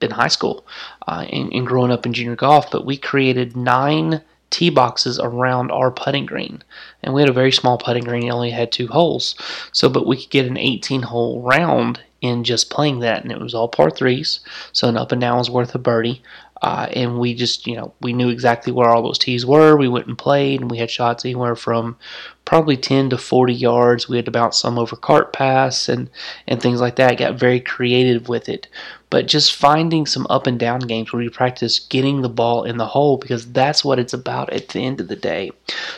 in 0.00 0.10
high 0.10 0.28
school 0.28 0.66
uh, 1.06 1.26
and, 1.30 1.52
and 1.52 1.66
growing 1.66 1.90
up 1.90 2.06
in 2.06 2.12
junior 2.12 2.36
golf. 2.36 2.70
But 2.70 2.86
we 2.86 2.96
created 2.96 3.56
nine 3.56 4.22
tee 4.50 4.70
boxes 4.70 5.18
around 5.18 5.72
our 5.72 5.90
putting 5.90 6.26
green. 6.26 6.62
And 7.02 7.12
we 7.12 7.22
had 7.22 7.28
a 7.28 7.34
very 7.34 7.50
small 7.52 7.76
putting 7.76 8.04
green, 8.04 8.26
it 8.26 8.30
only 8.30 8.50
had 8.50 8.70
two 8.70 8.86
holes. 8.86 9.34
So, 9.72 9.88
but 9.88 10.06
we 10.06 10.16
could 10.16 10.30
get 10.30 10.46
an 10.46 10.56
18 10.56 11.02
hole 11.02 11.42
round 11.42 12.00
in 12.20 12.44
just 12.44 12.70
playing 12.70 13.00
that, 13.00 13.22
and 13.22 13.30
it 13.30 13.40
was 13.40 13.52
all 13.52 13.68
par 13.68 13.90
threes. 13.90 14.40
So, 14.72 14.88
an 14.88 14.96
up 14.96 15.12
and 15.12 15.20
down 15.20 15.38
was 15.38 15.50
worth 15.50 15.74
a 15.74 15.78
birdie. 15.78 16.22
Uh, 16.62 16.88
and 16.94 17.18
we 17.18 17.34
just, 17.34 17.66
you 17.66 17.76
know, 17.76 17.92
we 18.00 18.12
knew 18.12 18.30
exactly 18.30 18.72
where 18.72 18.88
all 18.88 19.02
those 19.02 19.18
tees 19.18 19.44
were. 19.44 19.76
We 19.76 19.88
went 19.88 20.06
and 20.06 20.16
played, 20.16 20.60
and 20.60 20.70
we 20.70 20.78
had 20.78 20.90
shots 20.90 21.24
anywhere 21.24 21.56
from 21.56 21.96
probably 22.44 22.76
10 22.76 23.10
to 23.10 23.18
40 23.18 23.52
yards. 23.52 24.08
We 24.08 24.16
had 24.16 24.24
to 24.26 24.30
bounce 24.30 24.58
some 24.58 24.78
over 24.78 24.96
cart 24.96 25.32
pass 25.32 25.88
and, 25.88 26.08
and 26.46 26.62
things 26.62 26.80
like 26.80 26.96
that. 26.96 27.18
Got 27.18 27.34
very 27.34 27.60
creative 27.60 28.28
with 28.28 28.48
it 28.48 28.68
but 29.14 29.28
just 29.28 29.54
finding 29.54 30.06
some 30.06 30.26
up 30.28 30.48
and 30.48 30.58
down 30.58 30.80
games 30.80 31.12
where 31.12 31.22
you 31.22 31.30
practice 31.30 31.78
getting 31.78 32.22
the 32.22 32.28
ball 32.28 32.64
in 32.64 32.78
the 32.78 32.86
hole 32.86 33.16
because 33.16 33.52
that's 33.52 33.84
what 33.84 34.00
it's 34.00 34.12
about 34.12 34.52
at 34.52 34.70
the 34.70 34.80
end 34.80 35.00
of 35.00 35.06
the 35.06 35.14
day. 35.14 35.52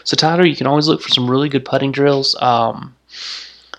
So, 0.05 0.19
Tyler, 0.19 0.45
you 0.45 0.55
can 0.55 0.67
always 0.67 0.87
look 0.87 1.01
for 1.01 1.09
some 1.09 1.31
really 1.31 1.49
good 1.49 1.65
putting 1.65 1.93
drills. 1.93 2.37
Um, 2.43 2.95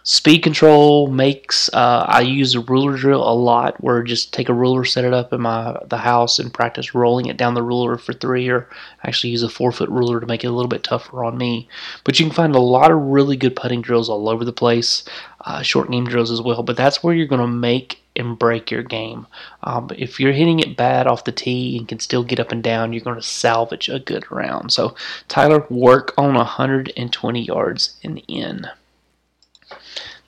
speed 0.08 0.40
control 0.40 1.08
makes 1.08 1.70
uh, 1.74 2.06
I 2.08 2.22
use 2.22 2.56
a 2.56 2.62
ruler 2.62 2.96
drill 2.96 3.22
a 3.22 3.36
lot 3.36 3.84
where 3.84 4.02
just 4.04 4.32
take 4.32 4.48
a 4.48 4.54
ruler 4.54 4.86
set 4.86 5.04
it 5.04 5.14
up 5.14 5.34
in 5.34 5.42
my 5.42 5.78
the 5.86 5.98
house 5.98 6.40
and 6.40 6.54
practice 6.54 6.96
rolling 6.96 7.26
it 7.26 7.36
down 7.36 7.56
the 7.56 7.62
ruler 7.62 7.98
for 7.98 8.14
three 8.14 8.48
or 8.48 8.70
actually 9.04 9.32
use 9.32 9.44
a 9.44 9.50
four 9.50 9.74
foot 9.74 9.90
ruler 9.90 10.22
to 10.22 10.26
make 10.26 10.46
it 10.46 10.48
a 10.48 10.52
little 10.54 10.70
bit 10.70 10.86
tougher 10.86 11.26
on 11.26 11.38
me 11.38 11.68
but 12.06 12.18
you 12.18 12.26
can 12.26 12.34
find 12.34 12.56
a 12.56 12.60
lot 12.60 12.90
of 12.90 12.98
really 12.98 13.36
good 13.36 13.54
putting 13.54 13.82
drills 13.82 14.08
all 14.08 14.30
over 14.30 14.46
the 14.46 14.54
place 14.54 15.04
uh, 15.42 15.62
short 15.62 15.92
game 15.92 16.06
drills 16.06 16.32
as 16.32 16.42
well 16.42 16.64
but 16.64 16.78
that's 16.78 17.04
where 17.04 17.14
you're 17.14 17.28
going 17.28 17.42
to 17.42 17.46
make 17.46 18.02
and 18.16 18.40
break 18.40 18.72
your 18.72 18.82
game. 18.82 19.28
Um, 19.62 19.92
if 19.96 20.20
you're 20.20 20.32
hitting 20.32 20.60
it 20.60 20.76
bad 20.76 21.06
off 21.06 21.26
the 21.26 21.32
tee 21.32 21.78
and 21.78 21.88
can 21.88 22.00
still 22.00 22.24
get 22.24 22.40
up 22.40 22.52
and 22.52 22.64
down, 22.64 22.92
you're 22.92 23.04
going 23.04 23.16
to 23.16 23.22
salvage 23.22 23.90
a 23.90 24.00
good 24.00 24.32
round. 24.32 24.74
So, 24.74 24.96
Tyler, 25.28 25.68
work 25.70 26.16
on 26.18 26.34
120 26.34 27.44
yards 27.44 27.96
and 28.04 28.20
in. 28.28 28.68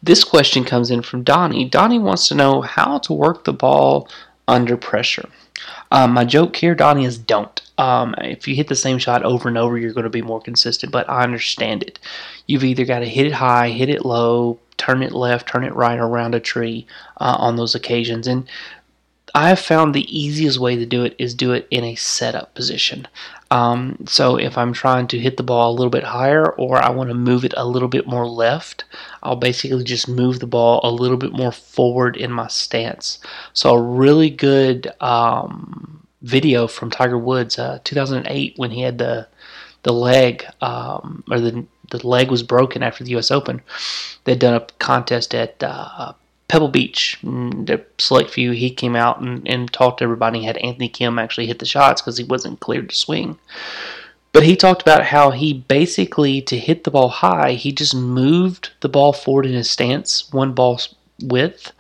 This 0.01 0.23
question 0.23 0.63
comes 0.63 0.91
in 0.91 1.01
from 1.01 1.23
Donnie. 1.23 1.65
Donnie 1.65 1.99
wants 1.99 2.27
to 2.29 2.35
know 2.35 2.61
how 2.61 2.99
to 2.99 3.13
work 3.13 3.43
the 3.43 3.53
ball 3.53 4.07
under 4.47 4.77
pressure. 4.77 5.29
Um, 5.91 6.13
my 6.13 6.23
joke 6.23 6.55
here, 6.55 6.75
Donnie, 6.75 7.05
is 7.05 7.17
don't. 7.17 7.61
Um, 7.77 8.15
if 8.19 8.47
you 8.47 8.55
hit 8.55 8.67
the 8.67 8.75
same 8.75 8.97
shot 8.97 9.23
over 9.23 9.49
and 9.49 9.57
over, 9.57 9.77
you're 9.77 9.93
going 9.93 10.03
to 10.03 10.09
be 10.09 10.21
more 10.21 10.41
consistent, 10.41 10.91
but 10.91 11.09
I 11.09 11.23
understand 11.23 11.83
it. 11.83 11.99
You've 12.47 12.63
either 12.63 12.85
got 12.85 12.99
to 12.99 13.05
hit 13.05 13.27
it 13.27 13.33
high, 13.33 13.69
hit 13.69 13.89
it 13.89 14.05
low, 14.05 14.59
turn 14.77 15.03
it 15.03 15.11
left, 15.11 15.47
turn 15.47 15.63
it 15.63 15.75
right 15.75 15.99
around 15.99 16.35
a 16.35 16.39
tree 16.39 16.87
uh, 17.17 17.35
on 17.37 17.57
those 17.57 17.75
occasions. 17.75 18.27
And 18.27 18.47
I 19.33 19.49
have 19.49 19.59
found 19.59 19.93
the 19.93 20.17
easiest 20.17 20.59
way 20.59 20.75
to 20.75 20.85
do 20.85 21.03
it 21.03 21.15
is 21.17 21.33
do 21.33 21.53
it 21.53 21.67
in 21.71 21.83
a 21.83 21.95
setup 21.95 22.53
position. 22.55 23.07
Um, 23.51 23.97
so 24.07 24.37
if 24.37 24.57
I'm 24.57 24.73
trying 24.73 25.07
to 25.07 25.19
hit 25.19 25.37
the 25.37 25.43
ball 25.43 25.71
a 25.71 25.75
little 25.75 25.89
bit 25.89 26.03
higher 26.03 26.51
or 26.51 26.77
I 26.77 26.89
want 26.89 27.09
to 27.09 27.15
move 27.15 27.43
it 27.43 27.53
a 27.57 27.67
little 27.67 27.87
bit 27.87 28.07
more 28.07 28.27
left, 28.27 28.85
I'll 29.23 29.35
basically 29.35 29.83
just 29.83 30.07
move 30.07 30.39
the 30.39 30.47
ball 30.47 30.81
a 30.83 30.91
little 30.91 31.17
bit 31.17 31.31
more 31.31 31.51
forward 31.51 32.15
in 32.15 32.31
my 32.31 32.47
stance. 32.47 33.19
So 33.53 33.73
a 33.73 33.81
really 33.81 34.29
good 34.29 34.91
um, 35.01 36.05
video 36.21 36.67
from 36.67 36.91
Tiger 36.91 37.17
Woods, 37.17 37.57
uh, 37.57 37.79
2008, 37.83 38.53
when 38.57 38.71
he 38.71 38.81
had 38.81 38.97
the 38.97 39.27
the 39.83 39.93
leg 39.93 40.45
um, 40.61 41.23
or 41.31 41.39
the 41.39 41.65
the 41.91 42.05
leg 42.05 42.29
was 42.29 42.43
broken 42.43 42.83
after 42.83 43.03
the 43.03 43.11
U.S. 43.11 43.31
Open. 43.31 43.61
They'd 44.23 44.39
done 44.39 44.53
a 44.53 44.67
contest 44.77 45.33
at 45.33 45.63
uh, 45.63 46.13
Pebble 46.49 46.67
Beach. 46.67 47.17
Mm, 47.23 47.67
the 47.67 47.85
select 47.97 48.31
few, 48.31 48.51
he 48.51 48.69
came 48.69 48.95
out 48.95 49.21
and, 49.21 49.47
and 49.47 49.71
talked 49.71 49.99
to 49.99 50.03
everybody. 50.03 50.43
Had 50.43 50.57
Anthony 50.57 50.89
Kim 50.89 51.17
actually 51.17 51.47
hit 51.47 51.59
the 51.59 51.65
shots 51.65 52.01
because 52.01 52.17
he 52.17 52.25
wasn't 52.25 52.59
cleared 52.59 52.89
to 52.89 52.95
swing. 52.95 53.37
But 54.33 54.43
he 54.43 54.55
talked 54.55 54.81
about 54.81 55.05
how 55.05 55.31
he 55.31 55.53
basically, 55.53 56.41
to 56.43 56.57
hit 56.57 56.83
the 56.83 56.91
ball 56.91 57.09
high, 57.09 57.53
he 57.53 57.71
just 57.71 57.95
moved 57.95 58.71
the 58.81 58.89
ball 58.89 59.13
forward 59.13 59.45
in 59.45 59.53
his 59.53 59.69
stance, 59.69 60.31
one 60.31 60.53
ball 60.53 60.81
width, 61.21 61.71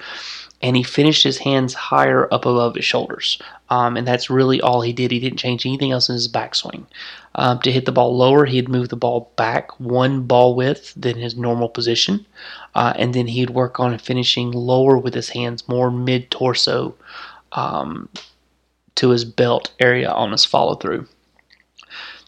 and 0.61 0.75
he 0.75 0.83
finished 0.83 1.23
his 1.23 1.39
hands 1.39 1.73
higher 1.73 2.31
up 2.33 2.45
above 2.45 2.75
his 2.75 2.85
shoulders. 2.85 3.39
Um, 3.69 3.97
and 3.97 4.07
that's 4.07 4.29
really 4.29 4.61
all 4.61 4.81
he 4.81 4.93
did. 4.93 5.11
He 5.11 5.19
didn't 5.19 5.39
change 5.39 5.65
anything 5.65 5.91
else 5.91 6.09
in 6.09 6.13
his 6.13 6.27
backswing. 6.27 6.85
Um, 7.35 7.59
to 7.59 7.71
hit 7.71 7.85
the 7.85 7.91
ball 7.91 8.15
lower, 8.15 8.45
he'd 8.45 8.69
move 8.69 8.89
the 8.89 8.95
ball 8.95 9.31
back 9.35 9.79
one 9.79 10.23
ball 10.23 10.55
width 10.55 10.93
than 10.95 11.17
his 11.17 11.37
normal 11.37 11.69
position. 11.69 12.25
Uh, 12.73 12.93
and 12.95 13.13
then 13.13 13.27
he'd 13.27 13.51
work 13.51 13.79
on 13.79 13.97
finishing 13.97 14.51
lower 14.51 14.97
with 14.97 15.13
his 15.13 15.29
hands, 15.29 15.67
more 15.67 15.91
mid 15.91 16.31
torso 16.31 16.95
um, 17.51 18.09
to 18.95 19.09
his 19.09 19.25
belt 19.25 19.71
area 19.79 20.09
on 20.09 20.31
his 20.31 20.45
follow 20.45 20.75
through. 20.75 21.07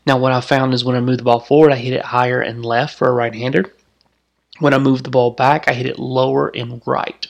Now, 0.05 0.17
what 0.17 0.31
I 0.31 0.41
found 0.41 0.73
is 0.73 0.83
when 0.83 0.95
I 0.95 1.01
move 1.01 1.17
the 1.17 1.23
ball 1.23 1.39
forward, 1.39 1.71
I 1.71 1.75
hit 1.75 1.93
it 1.93 2.05
higher 2.05 2.41
and 2.41 2.65
left 2.65 2.97
for 2.97 3.07
a 3.07 3.13
right 3.13 3.33
hander. 3.33 3.71
When 4.59 4.73
I 4.73 4.79
move 4.79 5.03
the 5.03 5.09
ball 5.09 5.31
back, 5.31 5.67
I 5.67 5.73
hit 5.73 5.85
it 5.85 5.99
lower 5.99 6.49
and 6.55 6.81
right. 6.85 7.27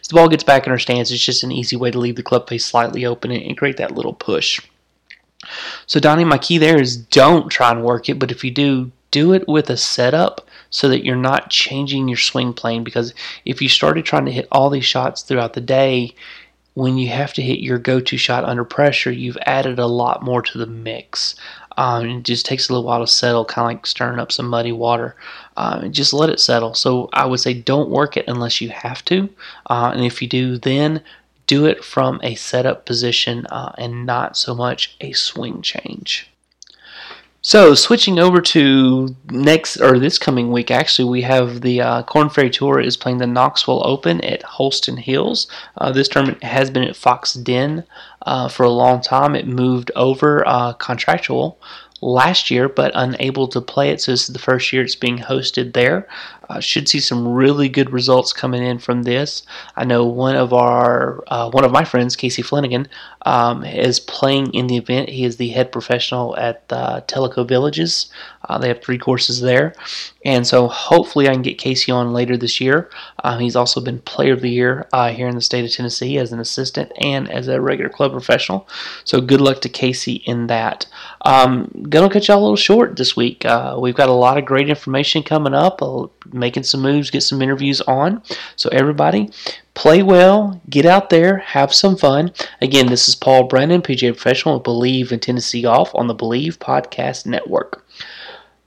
As 0.00 0.08
the 0.08 0.14
ball 0.14 0.28
gets 0.28 0.44
back 0.44 0.66
in 0.66 0.72
our 0.72 0.78
stance, 0.78 1.10
it's 1.10 1.24
just 1.24 1.42
an 1.42 1.52
easy 1.52 1.76
way 1.76 1.90
to 1.90 1.98
leave 1.98 2.16
the 2.16 2.22
club 2.22 2.48
face 2.48 2.64
slightly 2.64 3.04
open 3.04 3.30
and 3.30 3.58
create 3.58 3.76
that 3.78 3.94
little 3.94 4.14
push. 4.14 4.60
So, 5.86 6.00
Donnie, 6.00 6.24
my 6.24 6.38
key 6.38 6.58
there 6.58 6.80
is 6.80 6.96
don't 6.96 7.48
try 7.48 7.70
and 7.70 7.84
work 7.84 8.08
it, 8.08 8.18
but 8.18 8.30
if 8.30 8.44
you 8.44 8.50
do, 8.50 8.90
do 9.10 9.32
it 9.32 9.46
with 9.48 9.70
a 9.70 9.76
setup 9.76 10.46
so 10.70 10.88
that 10.88 11.04
you're 11.04 11.16
not 11.16 11.50
changing 11.50 12.08
your 12.08 12.18
swing 12.18 12.52
plane. 12.52 12.84
Because 12.84 13.14
if 13.44 13.62
you 13.62 13.68
started 13.68 14.04
trying 14.04 14.26
to 14.26 14.32
hit 14.32 14.48
all 14.50 14.70
these 14.70 14.84
shots 14.84 15.22
throughout 15.22 15.54
the 15.54 15.60
day, 15.60 16.14
when 16.74 16.98
you 16.98 17.08
have 17.08 17.32
to 17.32 17.42
hit 17.42 17.60
your 17.60 17.78
go 17.78 18.00
to 18.00 18.16
shot 18.18 18.44
under 18.44 18.64
pressure, 18.64 19.10
you've 19.10 19.38
added 19.46 19.78
a 19.78 19.86
lot 19.86 20.22
more 20.22 20.42
to 20.42 20.58
the 20.58 20.66
mix. 20.66 21.34
Um, 21.78 22.06
it 22.06 22.22
just 22.22 22.46
takes 22.46 22.68
a 22.68 22.72
little 22.72 22.86
while 22.86 23.00
to 23.00 23.06
settle, 23.06 23.44
kind 23.44 23.64
of 23.64 23.76
like 23.76 23.86
stirring 23.86 24.18
up 24.18 24.32
some 24.32 24.48
muddy 24.48 24.72
water. 24.72 25.16
Um, 25.56 25.92
just 25.92 26.12
let 26.12 26.30
it 26.30 26.40
settle. 26.40 26.74
So 26.74 27.08
I 27.12 27.26
would 27.26 27.40
say 27.40 27.54
don't 27.54 27.90
work 27.90 28.16
it 28.16 28.26
unless 28.28 28.60
you 28.60 28.70
have 28.70 29.04
to. 29.06 29.28
Uh, 29.66 29.92
and 29.94 30.04
if 30.04 30.20
you 30.20 30.28
do, 30.28 30.58
then 30.58 31.02
do 31.46 31.66
it 31.66 31.84
from 31.84 32.20
a 32.22 32.34
setup 32.34 32.86
position 32.86 33.46
uh, 33.46 33.72
and 33.78 34.06
not 34.06 34.36
so 34.36 34.54
much 34.54 34.96
a 35.00 35.12
swing 35.12 35.62
change. 35.62 36.30
So 37.46 37.76
switching 37.76 38.18
over 38.18 38.40
to 38.40 39.14
next 39.30 39.76
or 39.76 40.00
this 40.00 40.18
coming 40.18 40.50
week, 40.50 40.72
actually, 40.72 41.08
we 41.08 41.22
have 41.22 41.60
the 41.60 41.80
uh, 41.80 42.02
Korn 42.02 42.28
Ferry 42.28 42.50
Tour 42.50 42.80
is 42.80 42.96
playing 42.96 43.18
the 43.18 43.26
Knoxville 43.28 43.86
Open 43.86 44.20
at 44.22 44.42
Holston 44.42 44.96
Hills. 44.96 45.46
Uh, 45.78 45.92
this 45.92 46.08
tournament 46.08 46.42
has 46.42 46.70
been 46.70 46.82
at 46.82 46.96
Fox 46.96 47.34
Den 47.34 47.84
uh, 48.22 48.48
for 48.48 48.64
a 48.64 48.68
long 48.68 49.00
time. 49.00 49.36
It 49.36 49.46
moved 49.46 49.92
over 49.94 50.42
uh, 50.44 50.72
contractual 50.72 51.60
last 52.00 52.50
year, 52.50 52.68
but 52.68 52.92
unable 52.94 53.48
to 53.48 53.60
play 53.60 53.90
it. 53.90 54.00
So 54.00 54.12
this 54.12 54.28
is 54.28 54.32
the 54.32 54.38
first 54.38 54.72
year 54.72 54.82
it's 54.82 54.96
being 54.96 55.18
hosted 55.18 55.72
there. 55.72 56.06
Uh, 56.48 56.60
should 56.60 56.88
see 56.88 57.00
some 57.00 57.26
really 57.26 57.68
good 57.68 57.90
results 57.90 58.32
coming 58.32 58.62
in 58.62 58.78
from 58.78 59.02
this. 59.02 59.42
I 59.74 59.84
know 59.84 60.06
one 60.06 60.36
of 60.36 60.52
our 60.52 61.24
uh, 61.26 61.50
one 61.50 61.64
of 61.64 61.72
my 61.72 61.84
friends, 61.84 62.14
Casey 62.14 62.42
Flanagan, 62.42 62.86
um, 63.22 63.64
is 63.64 63.98
playing 63.98 64.54
in 64.54 64.68
the 64.68 64.76
event. 64.76 65.08
He 65.08 65.24
is 65.24 65.38
the 65.38 65.48
head 65.48 65.72
professional 65.72 66.36
at 66.36 66.62
uh, 66.70 67.00
Tellico 67.08 67.46
Villages. 67.46 68.10
Uh, 68.48 68.58
they 68.58 68.68
have 68.68 68.80
three 68.80 68.98
courses 68.98 69.40
there, 69.40 69.74
and 70.24 70.46
so 70.46 70.68
hopefully 70.68 71.28
I 71.28 71.32
can 71.32 71.42
get 71.42 71.58
Casey 71.58 71.90
on 71.90 72.12
later 72.12 72.36
this 72.36 72.60
year. 72.60 72.90
Uh, 73.24 73.38
he's 73.38 73.56
also 73.56 73.80
been 73.80 73.98
Player 73.98 74.34
of 74.34 74.40
the 74.40 74.50
Year 74.50 74.86
uh, 74.92 75.10
here 75.10 75.26
in 75.26 75.34
the 75.34 75.40
state 75.40 75.64
of 75.64 75.72
Tennessee 75.72 76.16
as 76.16 76.30
an 76.30 76.38
assistant 76.38 76.92
and 77.00 77.28
as 77.28 77.48
a 77.48 77.60
regular 77.60 77.90
club 77.90 78.12
professional. 78.12 78.68
So 79.02 79.20
good 79.20 79.40
luck 79.40 79.62
to 79.62 79.68
Casey 79.68 80.22
in 80.26 80.46
that. 80.46 80.86
Um, 81.26 81.68
gonna 81.90 82.08
cut 82.08 82.28
y'all 82.28 82.38
a 82.38 82.40
little 82.40 82.54
short 82.54 82.94
this 82.94 83.16
week. 83.16 83.44
Uh, 83.44 83.76
we've 83.80 83.96
got 83.96 84.08
a 84.08 84.12
lot 84.12 84.38
of 84.38 84.44
great 84.44 84.68
information 84.70 85.24
coming 85.24 85.54
up 85.54 85.82
making 86.32 86.62
some 86.62 86.82
moves, 86.82 87.10
get 87.10 87.22
some 87.22 87.42
interviews 87.42 87.80
on. 87.80 88.22
So, 88.54 88.70
everybody, 88.70 89.30
play 89.74 90.04
well, 90.04 90.62
get 90.70 90.86
out 90.86 91.10
there, 91.10 91.38
have 91.38 91.74
some 91.74 91.96
fun. 91.96 92.30
Again, 92.60 92.86
this 92.86 93.08
is 93.08 93.16
Paul 93.16 93.48
Brennan, 93.48 93.82
PGA 93.82 94.12
Professional 94.12 94.54
with 94.54 94.62
Bleav 94.68 95.10
in 95.10 95.18
Tennessee 95.18 95.62
Golf 95.62 95.90
on 95.96 96.06
the 96.06 96.14
Bleav 96.14 96.58
Podcast 96.58 97.26
Network. 97.26 97.84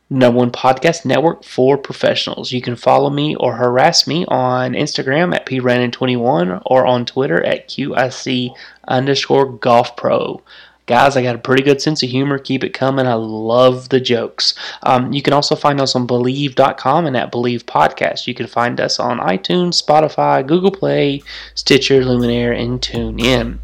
Number 0.09 0.39
one 0.39 0.51
podcast 0.51 1.05
network 1.05 1.45
for 1.45 1.77
professionals. 1.77 2.51
You 2.51 2.61
can 2.61 2.75
follow 2.75 3.09
me 3.09 3.35
or 3.35 3.55
harass 3.55 4.05
me 4.05 4.25
on 4.27 4.73
Instagram 4.73 5.33
at 5.33 5.45
pbrennan21 5.45 6.63
or 6.65 6.85
on 6.85 7.05
Twitter 7.05 7.41
at 7.45 7.69
QIC 7.69 8.53
underscore 8.87 9.45
golf 9.45 9.95
pro. 9.95 10.41
Guys, 10.89 11.15
I 11.15 11.21
got 11.21 11.35
a 11.35 11.37
pretty 11.37 11.61
good 11.61 11.79
sense 11.79 12.01
of 12.01 12.09
humor. 12.09 12.39
Keep 12.39 12.63
it 12.63 12.73
coming. 12.73 13.05
I 13.05 13.13
love 13.13 13.89
the 13.89 13.99
jokes. 13.99 14.55
Um, 14.81 15.13
you 15.13 15.21
can 15.21 15.33
also 15.33 15.55
find 15.55 15.79
us 15.79 15.95
on 15.95 16.07
Bleav.com 16.07 17.05
and 17.05 17.15
at 17.15 17.31
Bleav 17.31 17.65
Podcast. 17.65 18.25
You 18.25 18.33
can 18.33 18.47
find 18.47 18.81
us 18.81 18.99
on 18.99 19.19
iTunes, 19.19 19.79
Spotify, 19.79 20.45
Google 20.47 20.71
Play, 20.71 21.21
Stitcher, 21.53 22.03
Luminary, 22.03 22.59
and 22.59 22.81
TuneIn. 22.81 23.59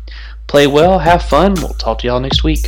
Play 0.46 0.68
well, 0.68 1.00
have 1.00 1.24
fun. 1.24 1.56
We'll 1.56 1.70
talk 1.70 1.98
to 2.02 2.08
y'all 2.08 2.20
next 2.20 2.44
week. 2.44 2.68